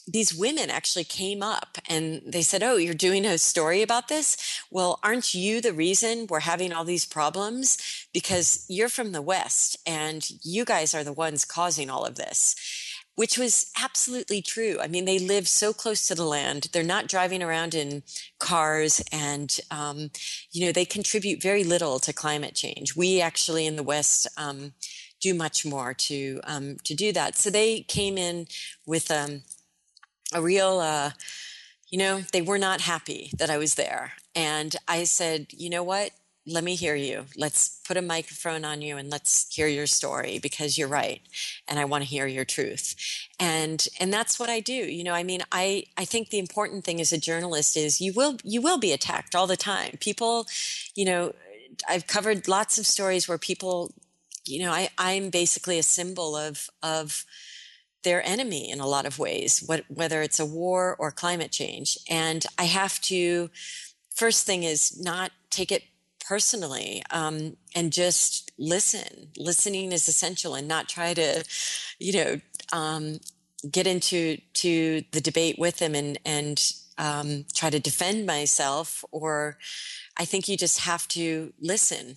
[0.07, 4.37] these women actually came up and they said, "Oh, you're doing a story about this?
[4.71, 7.77] Well, aren't you the reason we're having all these problems?
[8.13, 12.55] Because you're from the West, and you guys are the ones causing all of this."
[13.19, 14.77] which was absolutely true.
[14.79, 16.69] I mean, they live so close to the land.
[16.71, 18.01] They're not driving around in
[18.39, 20.11] cars and, um,
[20.53, 22.95] you know, they contribute very little to climate change.
[22.95, 24.71] We actually in the West, um,
[25.19, 27.37] do much more to, um, to do that.
[27.37, 28.47] So they came in
[28.85, 29.43] with, um,
[30.33, 31.11] a real, uh,
[31.89, 34.13] you know, they were not happy that I was there.
[34.35, 36.11] And I said, you know what?
[36.49, 37.25] let me hear you.
[37.35, 41.21] Let's put a microphone on you and let's hear your story because you're right.
[41.67, 42.95] And I want to hear your truth.
[43.39, 44.73] And, and that's what I do.
[44.73, 48.13] You know, I mean, I, I think the important thing as a journalist is you
[48.13, 49.97] will, you will be attacked all the time.
[49.99, 50.47] People,
[50.95, 51.33] you know,
[51.87, 53.91] I've covered lots of stories where people,
[54.45, 57.25] you know, I, I'm basically a symbol of, of,
[58.03, 61.97] their enemy in a lot of ways, what, whether it's a war or climate change.
[62.09, 63.49] And I have to,
[64.15, 65.83] first thing is not take it
[66.29, 69.29] personally um, and just listen.
[69.35, 71.43] Listening is essential, and not try to,
[71.97, 73.19] you know, um,
[73.69, 79.03] get into to the debate with them and and um, try to defend myself.
[79.11, 79.57] Or
[80.17, 82.15] I think you just have to listen.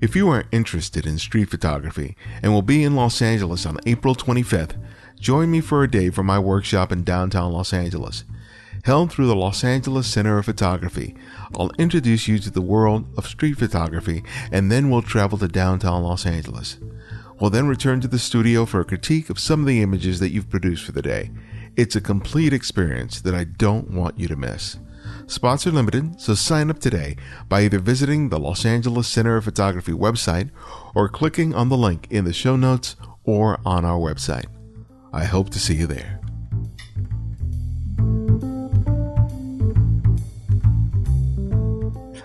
[0.00, 4.14] If you are interested in street photography and will be in Los Angeles on April
[4.14, 4.80] 25th,
[5.18, 8.22] join me for a day for my workshop in downtown Los Angeles.
[8.84, 11.16] Held through the Los Angeles Center of Photography,
[11.58, 16.04] I'll introduce you to the world of street photography and then we'll travel to downtown
[16.04, 16.78] Los Angeles.
[17.40, 20.30] We'll then return to the studio for a critique of some of the images that
[20.30, 21.32] you've produced for the day.
[21.76, 24.76] It's a complete experience that I don't want you to miss.
[25.28, 27.14] Spots are limited, so sign up today
[27.50, 30.48] by either visiting the Los Angeles Center of Photography website
[30.94, 34.46] or clicking on the link in the show notes or on our website.
[35.12, 36.18] I hope to see you there.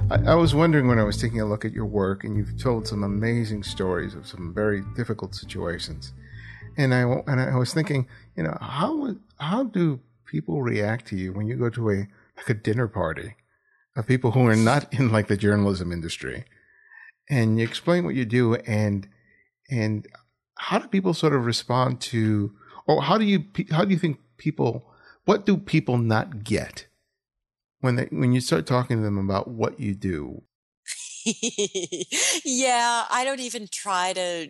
[0.09, 2.87] I, was wondering when I was taking a look at your work, and you've told
[2.87, 6.13] some amazing stories of some very difficult situations.
[6.77, 11.33] And I and I was thinking, you know, how how do people react to you
[11.33, 13.35] when you go to a like a dinner party
[13.95, 16.45] of people who are not in like the journalism industry,
[17.29, 19.07] and you explain what you do, and
[19.69, 20.07] and
[20.57, 22.53] how do people sort of respond to,
[22.87, 24.93] or how do you how do you think people
[25.25, 26.87] what do people not get
[27.79, 30.43] when they when you start talking to them about what you do?
[32.45, 34.49] yeah, I don't even try to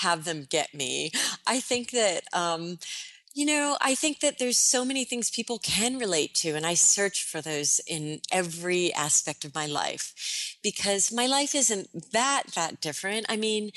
[0.00, 1.10] have them get me.
[1.46, 2.78] I think that um,
[3.34, 6.74] you know, I think that there's so many things people can relate to, and I
[6.74, 12.80] search for those in every aspect of my life because my life isn't that that
[12.80, 13.26] different.
[13.28, 13.70] I mean,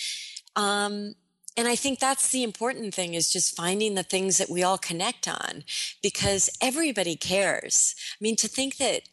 [0.55, 1.15] um,
[1.57, 4.77] and I think that's the important thing is just finding the things that we all
[4.77, 5.63] connect on
[6.03, 7.95] because everybody cares.
[8.11, 9.03] I mean, to think that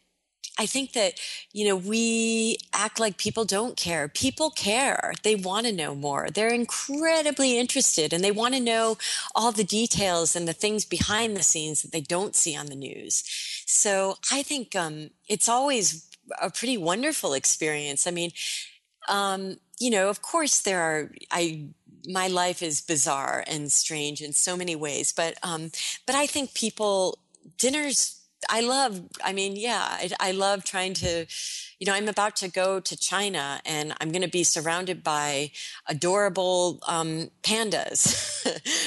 [0.58, 1.14] I think that,
[1.52, 4.06] you know, we act like people don't care.
[4.08, 5.14] People care.
[5.22, 6.28] They want to know more.
[6.28, 8.98] They're incredibly interested and they want to know
[9.34, 12.76] all the details and the things behind the scenes that they don't see on the
[12.76, 13.24] news.
[13.66, 16.06] So I think um, it's always
[16.40, 18.06] a pretty wonderful experience.
[18.06, 18.32] I mean,
[19.08, 21.70] um, you know, of course there are, I,
[22.06, 25.70] my life is bizarre and strange in so many ways, but, um,
[26.06, 27.18] but I think people,
[27.58, 31.26] dinners I love, I mean, yeah, I, I, love trying to,
[31.78, 35.50] you know, I'm about to go to China and I'm going to be surrounded by
[35.88, 38.14] adorable um, pandas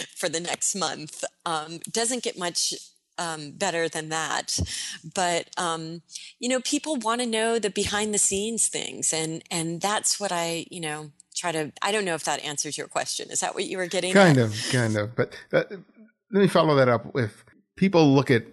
[0.15, 1.23] for the next month.
[1.45, 2.73] Um, doesn't get much
[3.17, 4.59] um, better than that.
[5.13, 6.01] But, um,
[6.39, 9.13] you know, people want to know the behind the scenes things.
[9.13, 11.71] And, and that's what I, you know, try to.
[11.81, 13.29] I don't know if that answers your question.
[13.29, 14.13] Is that what you were getting?
[14.13, 14.45] Kind at?
[14.45, 15.15] of, kind of.
[15.15, 17.43] But uh, let me follow that up with
[17.75, 18.43] people look at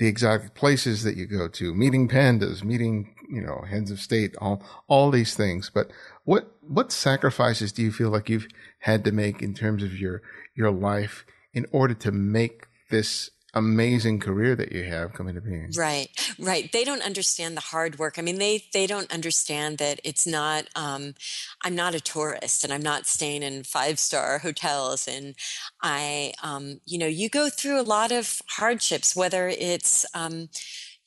[0.00, 4.34] the exotic places that you go to, meeting pandas, meeting you know heads of state,
[4.38, 5.70] all all these things.
[5.72, 5.90] But
[6.24, 8.48] what what sacrifices do you feel like you've
[8.78, 10.22] had to make in terms of your
[10.56, 15.70] your life in order to make this amazing career that you have coming to being.
[15.76, 16.70] Right, right.
[16.72, 18.18] They don't understand the hard work.
[18.18, 20.66] I mean, they they don't understand that it's not.
[20.76, 21.14] Um,
[21.62, 25.08] I'm not a tourist, and I'm not staying in five star hotels.
[25.08, 25.34] And
[25.82, 30.06] I, um, you know, you go through a lot of hardships, whether it's.
[30.14, 30.48] Um,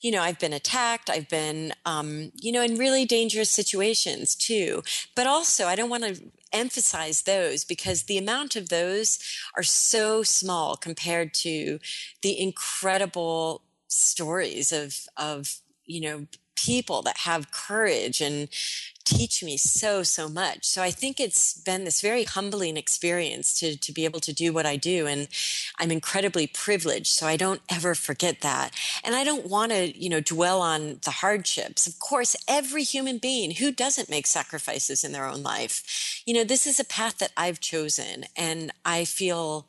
[0.04, 1.08] you know, I've been attacked.
[1.08, 4.82] I've been, um, you know, in really dangerous situations too.
[5.14, 9.18] But also, I don't want to emphasize those because the amount of those
[9.56, 11.78] are so small compared to
[12.20, 16.26] the incredible stories of, of, you know,
[16.56, 18.48] people that have courage and
[19.04, 20.64] teach me so so much.
[20.64, 24.52] So i think it's been this very humbling experience to to be able to do
[24.52, 25.28] what i do and
[25.78, 28.74] i'm incredibly privileged so i don't ever forget that.
[29.04, 31.86] And i don't want to you know dwell on the hardships.
[31.86, 36.22] Of course every human being who doesn't make sacrifices in their own life?
[36.26, 39.66] You know this is a path that i've chosen and i feel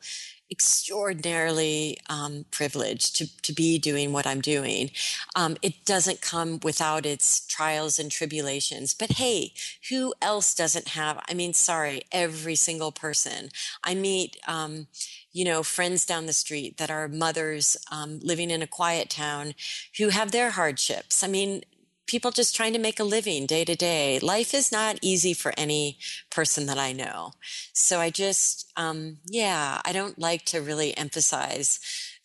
[0.50, 4.90] extraordinarily um, privileged to, to be doing what I'm doing.
[5.34, 8.94] Um, it doesn't come without its trials and tribulations.
[8.94, 9.52] But hey,
[9.88, 11.22] who else doesn't have?
[11.28, 13.50] I mean, sorry, every single person.
[13.82, 14.86] I meet, um,
[15.32, 19.54] you know, friends down the street that are mothers um, living in a quiet town
[19.98, 21.22] who have their hardships.
[21.22, 21.62] I mean,
[22.06, 24.18] people just trying to make a living day to day.
[24.20, 25.98] Life is not easy for any
[26.30, 27.32] person that I know.
[27.72, 31.80] So I just, um, yeah, I don't like to really emphasize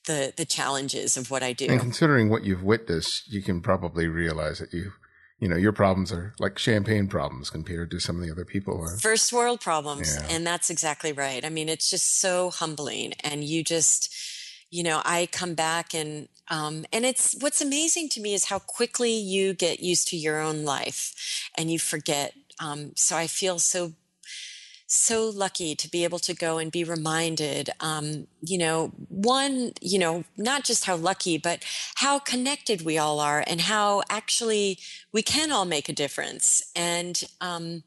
[0.08, 1.68] the the challenges of what I do.
[1.70, 4.94] And considering what you've witnessed, you can probably realize that you
[5.40, 8.80] you know your problems are like champagne problems compared to some of the other people
[8.80, 10.28] are first world problems yeah.
[10.30, 14.14] and that's exactly right i mean it's just so humbling and you just
[14.72, 18.60] you know, I come back and um, and it's what's amazing to me is how
[18.60, 22.34] quickly you get used to your own life and you forget.
[22.60, 23.94] Um, so I feel so
[24.94, 29.98] so lucky to be able to go and be reminded um, you know one you
[29.98, 31.64] know not just how lucky but
[31.96, 34.78] how connected we all are and how actually
[35.14, 37.84] we can all make a difference and um,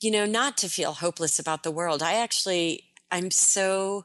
[0.00, 2.82] you know not to feel hopeless about the world i actually
[3.12, 4.04] i'm so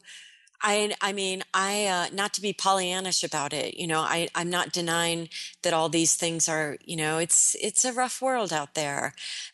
[0.68, 4.50] I, I mean, I, uh, not to be Pollyannish about it, you know, I, I'm
[4.50, 5.30] not denying
[5.62, 9.14] that all these things are, you know, it's, it's a rough world out there,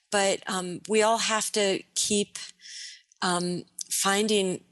[0.10, 2.40] but, um, we all have to keep,
[3.22, 4.64] um, finding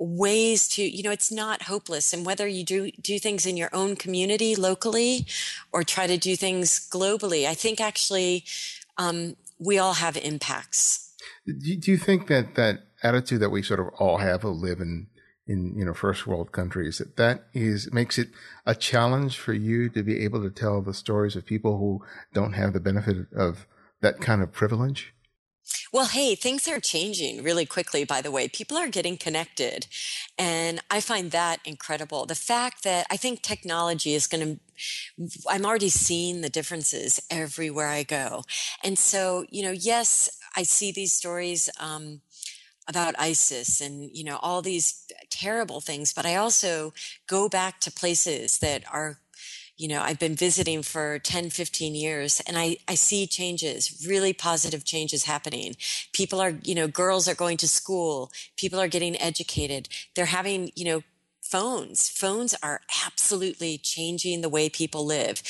[0.00, 2.12] ways to, you know, it's not hopeless.
[2.12, 5.26] And whether you do, do things in your own community locally
[5.70, 8.44] or try to do things globally, I think actually,
[8.98, 11.14] um, we all have impacts.
[11.46, 15.06] Do you think that that attitude that we sort of all have of live in
[15.46, 18.28] in you know first world countries that that is makes it
[18.64, 22.54] a challenge for you to be able to tell the stories of people who don't
[22.54, 23.66] have the benefit of
[24.00, 25.14] that kind of privilege
[25.92, 28.48] well, hey, things are changing really quickly, by the way.
[28.48, 29.86] People are getting connected.
[30.38, 32.26] And I find that incredible.
[32.26, 34.60] The fact that I think technology is going
[35.18, 38.42] to, I'm already seeing the differences everywhere I go.
[38.82, 41.70] And so, you know, yes, I see these stories.
[41.80, 42.20] Um,
[42.86, 46.92] about ISIS and you know all these terrible things but I also
[47.26, 49.18] go back to places that are
[49.76, 54.32] you know I've been visiting for 10 15 years and I I see changes really
[54.32, 55.76] positive changes happening.
[56.12, 60.70] People are you know girls are going to school people are getting educated they're having
[60.74, 61.02] you know
[61.42, 65.42] phones phones are absolutely changing the way people live.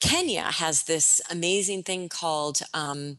[0.00, 3.18] Kenya has this amazing thing called um,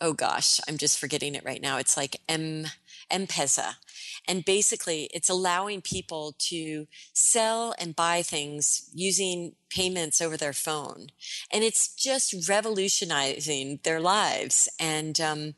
[0.00, 2.66] oh gosh I'm just forgetting it right now it's like M
[3.10, 3.76] M-Pesa.
[4.26, 11.08] And basically, it's allowing people to sell and buy things using payments over their phone.
[11.50, 14.68] And it's just revolutionizing their lives.
[14.78, 15.54] And, um,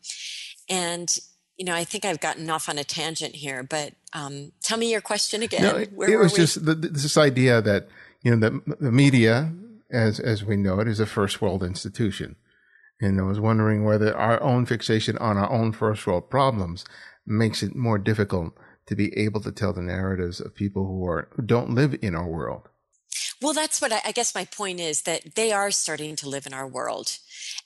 [0.69, 1.13] and,
[1.57, 4.91] you know, I think I've gotten off on a tangent here, but um, tell me
[4.91, 5.63] your question again.
[5.63, 7.89] No, it, it was just the, this idea that,
[8.23, 9.53] you know, the, the media,
[9.91, 12.37] as, as we know it, is a first world institution.
[13.01, 16.85] And I was wondering whether our own fixation on our own first world problems
[17.27, 18.55] makes it more difficult
[18.87, 22.15] to be able to tell the narratives of people who are who don't live in
[22.15, 22.70] our world.
[23.43, 26.47] Well, that's what I, I, guess my point is that they are starting to live
[26.47, 27.17] in our world.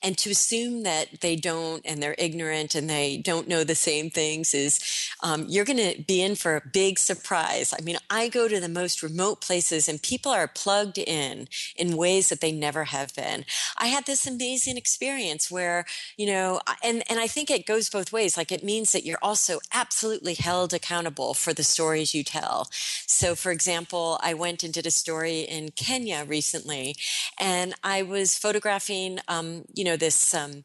[0.02, 4.08] And to assume that they don't and they're ignorant and they don't know the same
[4.08, 4.78] things is
[5.22, 7.74] um, you're going to be in for a big surprise.
[7.76, 11.96] I mean, I go to the most remote places and people are plugged in in
[11.96, 13.44] ways that they never have been.
[13.76, 18.12] I had this amazing experience where, you know, and, and I think it goes both
[18.12, 18.36] ways.
[18.36, 22.68] Like it means that you're also absolutely held accountable for the stories you tell.
[23.06, 26.96] So, for example, I went and did a story in Kenya recently
[27.38, 30.64] and I was photographing, um, you know, this, um,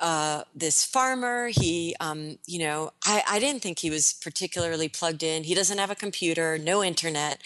[0.00, 1.48] uh, this farmer.
[1.48, 5.44] He, um, you know, I, I didn't think he was particularly plugged in.
[5.44, 7.40] He doesn't have a computer, no internet,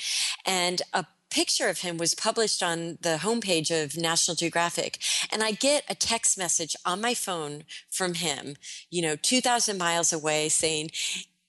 [0.46, 4.98] and a picture of him was published on the homepage of National Geographic.
[5.32, 8.56] And I get a text message on my phone from him,
[8.90, 10.90] you know, 2,000 miles away saying,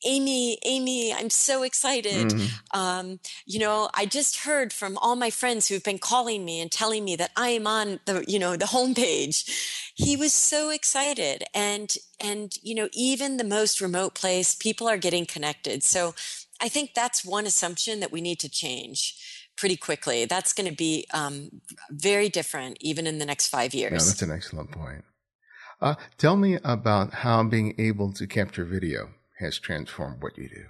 [0.06, 2.28] Ami, Ami, I'm so excited.
[2.28, 2.80] Mm-hmm.
[2.80, 6.72] Um, you know, I just heard from all my friends who've been calling me and
[6.72, 9.50] telling me that I am on the, you know, the homepage.
[9.96, 11.44] He was so excited.
[11.54, 15.84] And, and, you know, even the most remote place, people are getting connected.
[15.84, 16.16] So
[16.60, 19.16] I think that's one assumption that we need to change
[19.58, 20.26] pretty quickly.
[20.26, 23.92] That's going to be um, very different even in the next five years.
[23.92, 25.04] Yeah, that's an excellent point.
[25.80, 29.10] Uh, tell me about how being able to capture video
[29.42, 30.66] has transformed what you do.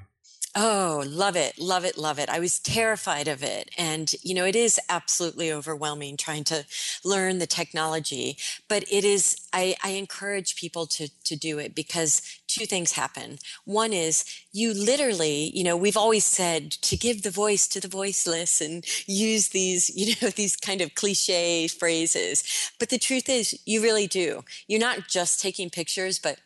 [0.53, 2.27] Oh, love it, love it, love it.
[2.27, 3.69] I was terrified of it.
[3.77, 6.65] And, you know, it is absolutely overwhelming trying to
[7.05, 12.21] learn the technology, but it is, I, I encourage people to, to do it because
[12.47, 13.39] two things happen.
[13.63, 17.87] One is you literally, you know, we've always said to give the voice to the
[17.87, 22.43] voiceless and use these, you know, these kind of cliche phrases.
[22.77, 24.43] But the truth is you really do.
[24.67, 26.39] You're not just taking pictures, but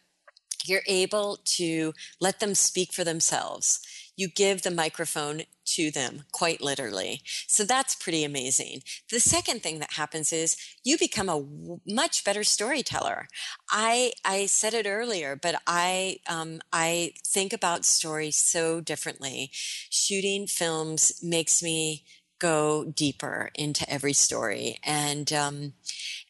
[0.68, 3.80] you're able to let them speak for themselves.
[4.18, 7.22] You give the microphone to them, quite literally.
[7.47, 8.82] So that's pretty amazing.
[9.09, 13.28] The second thing that happens is you become a w- much better storyteller.
[13.70, 19.51] I I said it earlier, but I um, I think about stories so differently.
[19.89, 22.05] Shooting films makes me
[22.39, 25.74] go deeper into every story, and um,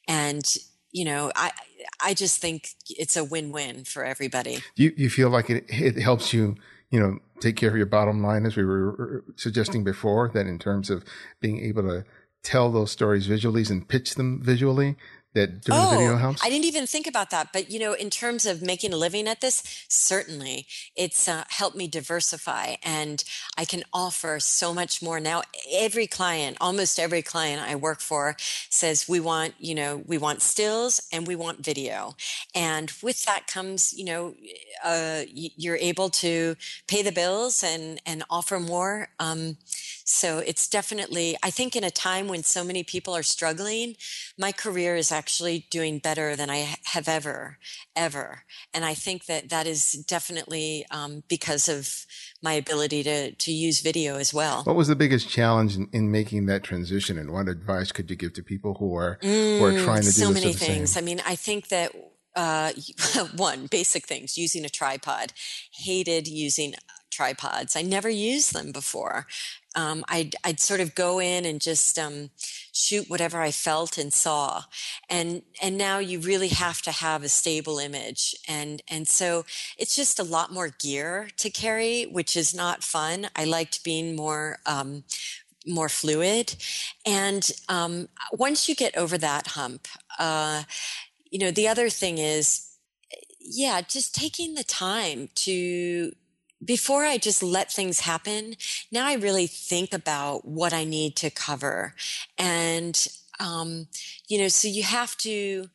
[0.07, 0.55] and
[0.95, 1.51] you know I
[2.01, 4.63] I just think it's a win-win for everybody.
[4.75, 6.55] You you feel like it it helps you,
[6.89, 10.47] you know, take care of your bottom line as we were uh, suggesting before that
[10.47, 11.03] in terms of
[11.41, 12.05] being able to
[12.43, 14.95] tell those stories visually and pitch them visually
[15.35, 16.43] that doing oh, video helps?
[16.43, 17.53] I didn't even think about that.
[17.53, 20.65] But, you know, in terms of making a living at this, certainly
[20.95, 23.23] it's uh, helped me diversify and
[23.57, 25.19] I can offer so much more.
[25.19, 28.35] Now, every client, almost every client I work for
[28.69, 32.15] says, we want, you know, we want stills and we want video.
[32.53, 34.35] And with that comes, you know,
[34.83, 36.55] uh, you're able to
[36.87, 39.09] pay the bills and, and offer more.
[39.19, 39.57] Um,
[40.05, 43.95] so it's definitely, I think in a time when so many people are struggling,
[44.37, 47.57] my career is actually doing better than I have ever,
[47.95, 48.43] ever.
[48.71, 52.05] And I think that that is definitely um, because of
[52.43, 54.61] my ability to, to use video as well.
[54.63, 57.17] What was the biggest challenge in, in making that transition?
[57.17, 60.05] And what advice could you give to people who are, mm, who are trying to
[60.05, 60.91] do so many things?
[60.91, 61.03] Same?
[61.03, 61.91] I mean, I think that
[62.35, 62.73] uh,
[63.35, 65.33] one basic things using a tripod
[65.71, 66.75] hated using
[67.11, 69.25] tripods i never used them before
[69.75, 72.29] um, I'd, I'd sort of go in and just um,
[72.71, 74.63] shoot whatever I felt and saw,
[75.09, 79.45] and and now you really have to have a stable image, and and so
[79.77, 83.27] it's just a lot more gear to carry, which is not fun.
[83.35, 84.59] I liked being more.
[84.65, 85.03] Um,
[85.67, 86.55] more fluid,
[87.07, 89.87] and um, once you get over that hump,
[90.19, 90.61] uh,
[91.31, 92.69] you know the other thing is
[93.41, 96.11] yeah just taking the time to
[96.63, 98.55] before I just let things happen,
[98.91, 101.93] now I really think about what I need to cover.
[102.37, 103.07] And,
[103.39, 103.87] um,
[104.27, 105.69] you know, so you have to,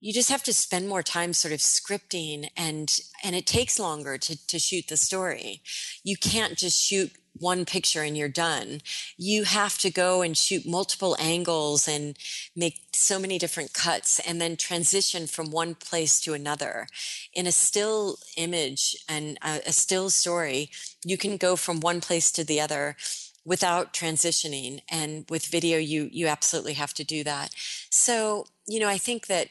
[0.00, 4.18] you just have to spend more time sort of scripting and, and it takes longer
[4.18, 5.62] to, to shoot the story.
[6.02, 8.80] You can't just shoot one picture and you're done.
[9.16, 12.16] You have to go and shoot multiple angles and
[12.54, 16.86] make so many different cuts and then transition from one place to another.
[17.32, 20.70] In a still image and a, still story,
[21.04, 22.96] you can go from one place to the other
[23.44, 27.50] without transitioning and with video you you absolutely have to do that
[27.90, 29.48] so you know i think that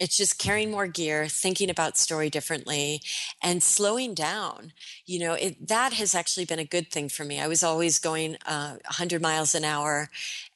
[0.00, 3.02] it's just carrying more gear, thinking about story differently,
[3.42, 4.72] and slowing down.
[5.06, 7.38] You know, it, that has actually been a good thing for me.
[7.38, 10.08] I was always going uh, 100 miles an hour,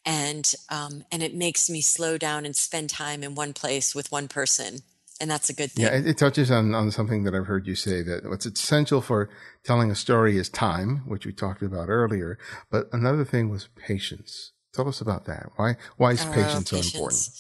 [0.05, 4.11] and um, and it makes me slow down and spend time in one place with
[4.11, 4.79] one person,
[5.21, 5.85] and that's a good thing.
[5.85, 9.03] Yeah, it, it touches on on something that I've heard you say that what's essential
[9.03, 9.29] for
[9.63, 12.39] telling a story is time, which we talked about earlier.
[12.71, 15.51] But another thing was patience Tell us about that.
[15.57, 17.31] Why why is oh, patience so important?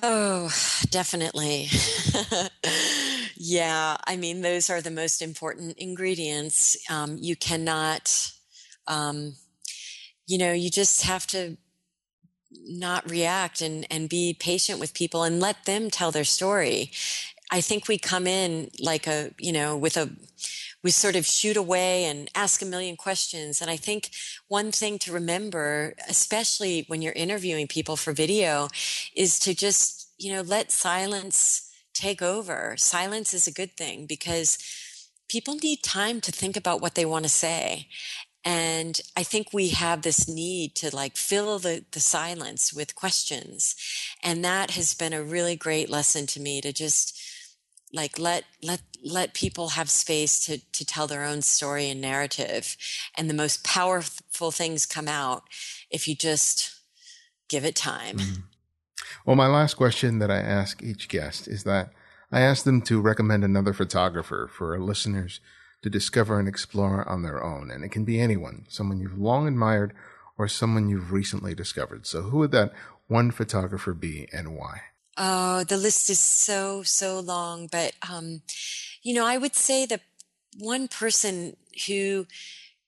[0.00, 0.50] Oh,
[0.90, 1.68] definitely.
[3.36, 6.76] yeah, I mean, those are the most important ingredients.
[6.90, 8.32] Um, you cannot,
[8.86, 9.34] um,
[10.26, 11.56] you know, you just have to
[12.50, 16.90] not react and, and be patient with people and let them tell their story.
[17.50, 20.10] I think we come in like a, you know, with a,
[20.82, 23.60] we sort of shoot away and ask a million questions.
[23.60, 24.10] And I think
[24.48, 28.68] one thing to remember, especially when you're interviewing people for video,
[29.14, 32.74] is to just, you know, let silence take over.
[32.76, 34.58] Silence is a good thing because
[35.28, 37.88] people need time to think about what they want to say.
[38.44, 43.76] And I think we have this need to like fill the, the silence with questions.
[44.22, 47.16] And that has been a really great lesson to me to just
[47.92, 52.76] like let let let people have space to to tell their own story and narrative.
[53.16, 55.44] And the most powerful things come out
[55.90, 56.74] if you just
[57.48, 58.16] give it time.
[58.16, 58.40] Mm-hmm.
[59.26, 61.90] well my last question that i ask each guest is that
[62.30, 65.40] i ask them to recommend another photographer for our listeners
[65.82, 67.70] to discover and explore on their own.
[67.70, 69.92] And it can be anyone someone you've long admired
[70.38, 72.06] or someone you've recently discovered.
[72.06, 72.72] So who would that
[73.08, 74.82] one photographer be and why
[75.16, 77.66] Oh, the list is so, so long.
[77.66, 78.42] But, um,
[79.02, 80.00] you know, I would say that
[80.58, 81.56] one person
[81.86, 82.26] who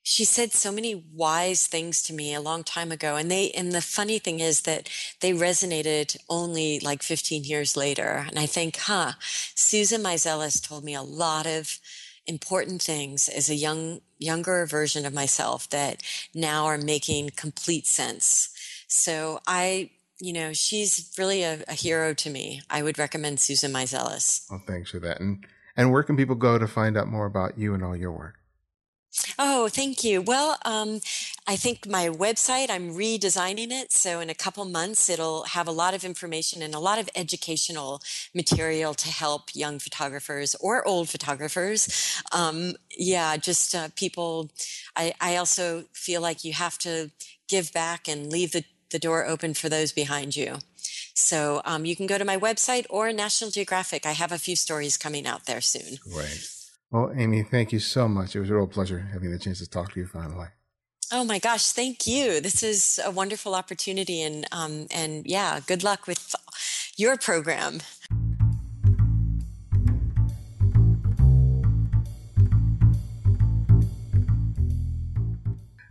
[0.07, 3.73] she said so many wise things to me a long time ago and they and
[3.73, 4.89] the funny thing is that
[5.21, 9.13] they resonated only like 15 years later and i think huh
[9.55, 11.79] susan meiselas told me a lot of
[12.27, 16.03] important things as a young younger version of myself that
[16.35, 18.51] now are making complete sense
[18.87, 19.91] so i
[20.21, 22.63] you know, she's really a, a, hero to me.
[22.71, 24.49] I would recommend Susan Meiselas.
[24.51, 25.21] Well, thanks for that.
[25.21, 25.45] And
[25.77, 28.37] and where can people go to find out more about you and all your work?
[29.39, 30.21] Oh, thank you.
[30.21, 31.01] Well, um,
[31.47, 33.93] I think my website, I'm redesigning it.
[33.93, 37.09] So in a couple months, it'll have a lot of information and a lot of
[37.15, 38.03] educational
[38.35, 42.23] material to help young photographers or old photographers.
[42.33, 44.51] Um, yeah, just uh, people.
[44.97, 47.11] I, I also feel like you have to
[47.49, 50.59] give back and leave the the door open for those behind you.
[51.15, 54.07] So um, you can go to my website or National Geographic.
[54.07, 55.99] I have a few stories coming out there soon.
[56.07, 56.49] Right.
[56.91, 58.37] Well, Ami, thank you so much.
[58.37, 60.47] It was a real pleasure having the chance to talk to you finally.
[61.13, 62.41] Oh my gosh, thank you.
[62.41, 66.35] This is a wonderful opportunity, and um, and yeah, good luck with
[66.97, 67.81] your program.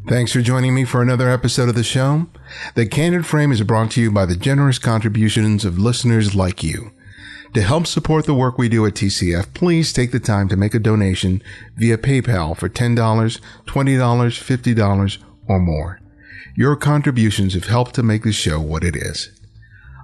[0.06, 2.28] Thanks for joining me for another episode of the show.
[2.76, 6.92] The Candid Frame is brought to you by the generous contributions of listeners like you.
[7.54, 10.74] To help support the work we do at TCF, please take the time to make
[10.74, 11.42] a donation
[11.78, 16.02] via PayPal for $10, $20, $50, or more.
[16.54, 19.32] Your contributions have helped to make the show what it is.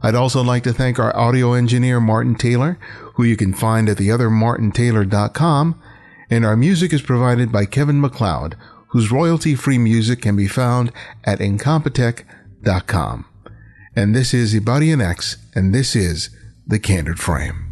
[0.01, 2.79] I'd also like to thank our audio engineer, Martin Taylor,
[3.15, 5.81] who you can find at theothermartintaylor.com,
[6.29, 8.55] and our music is provided by Kevin MacLeod,
[8.89, 10.91] whose royalty free music can be found
[11.23, 13.25] at incompetech.com.
[13.95, 16.29] And this is Ibarionex, and this is
[16.67, 17.68] The Candid Frame.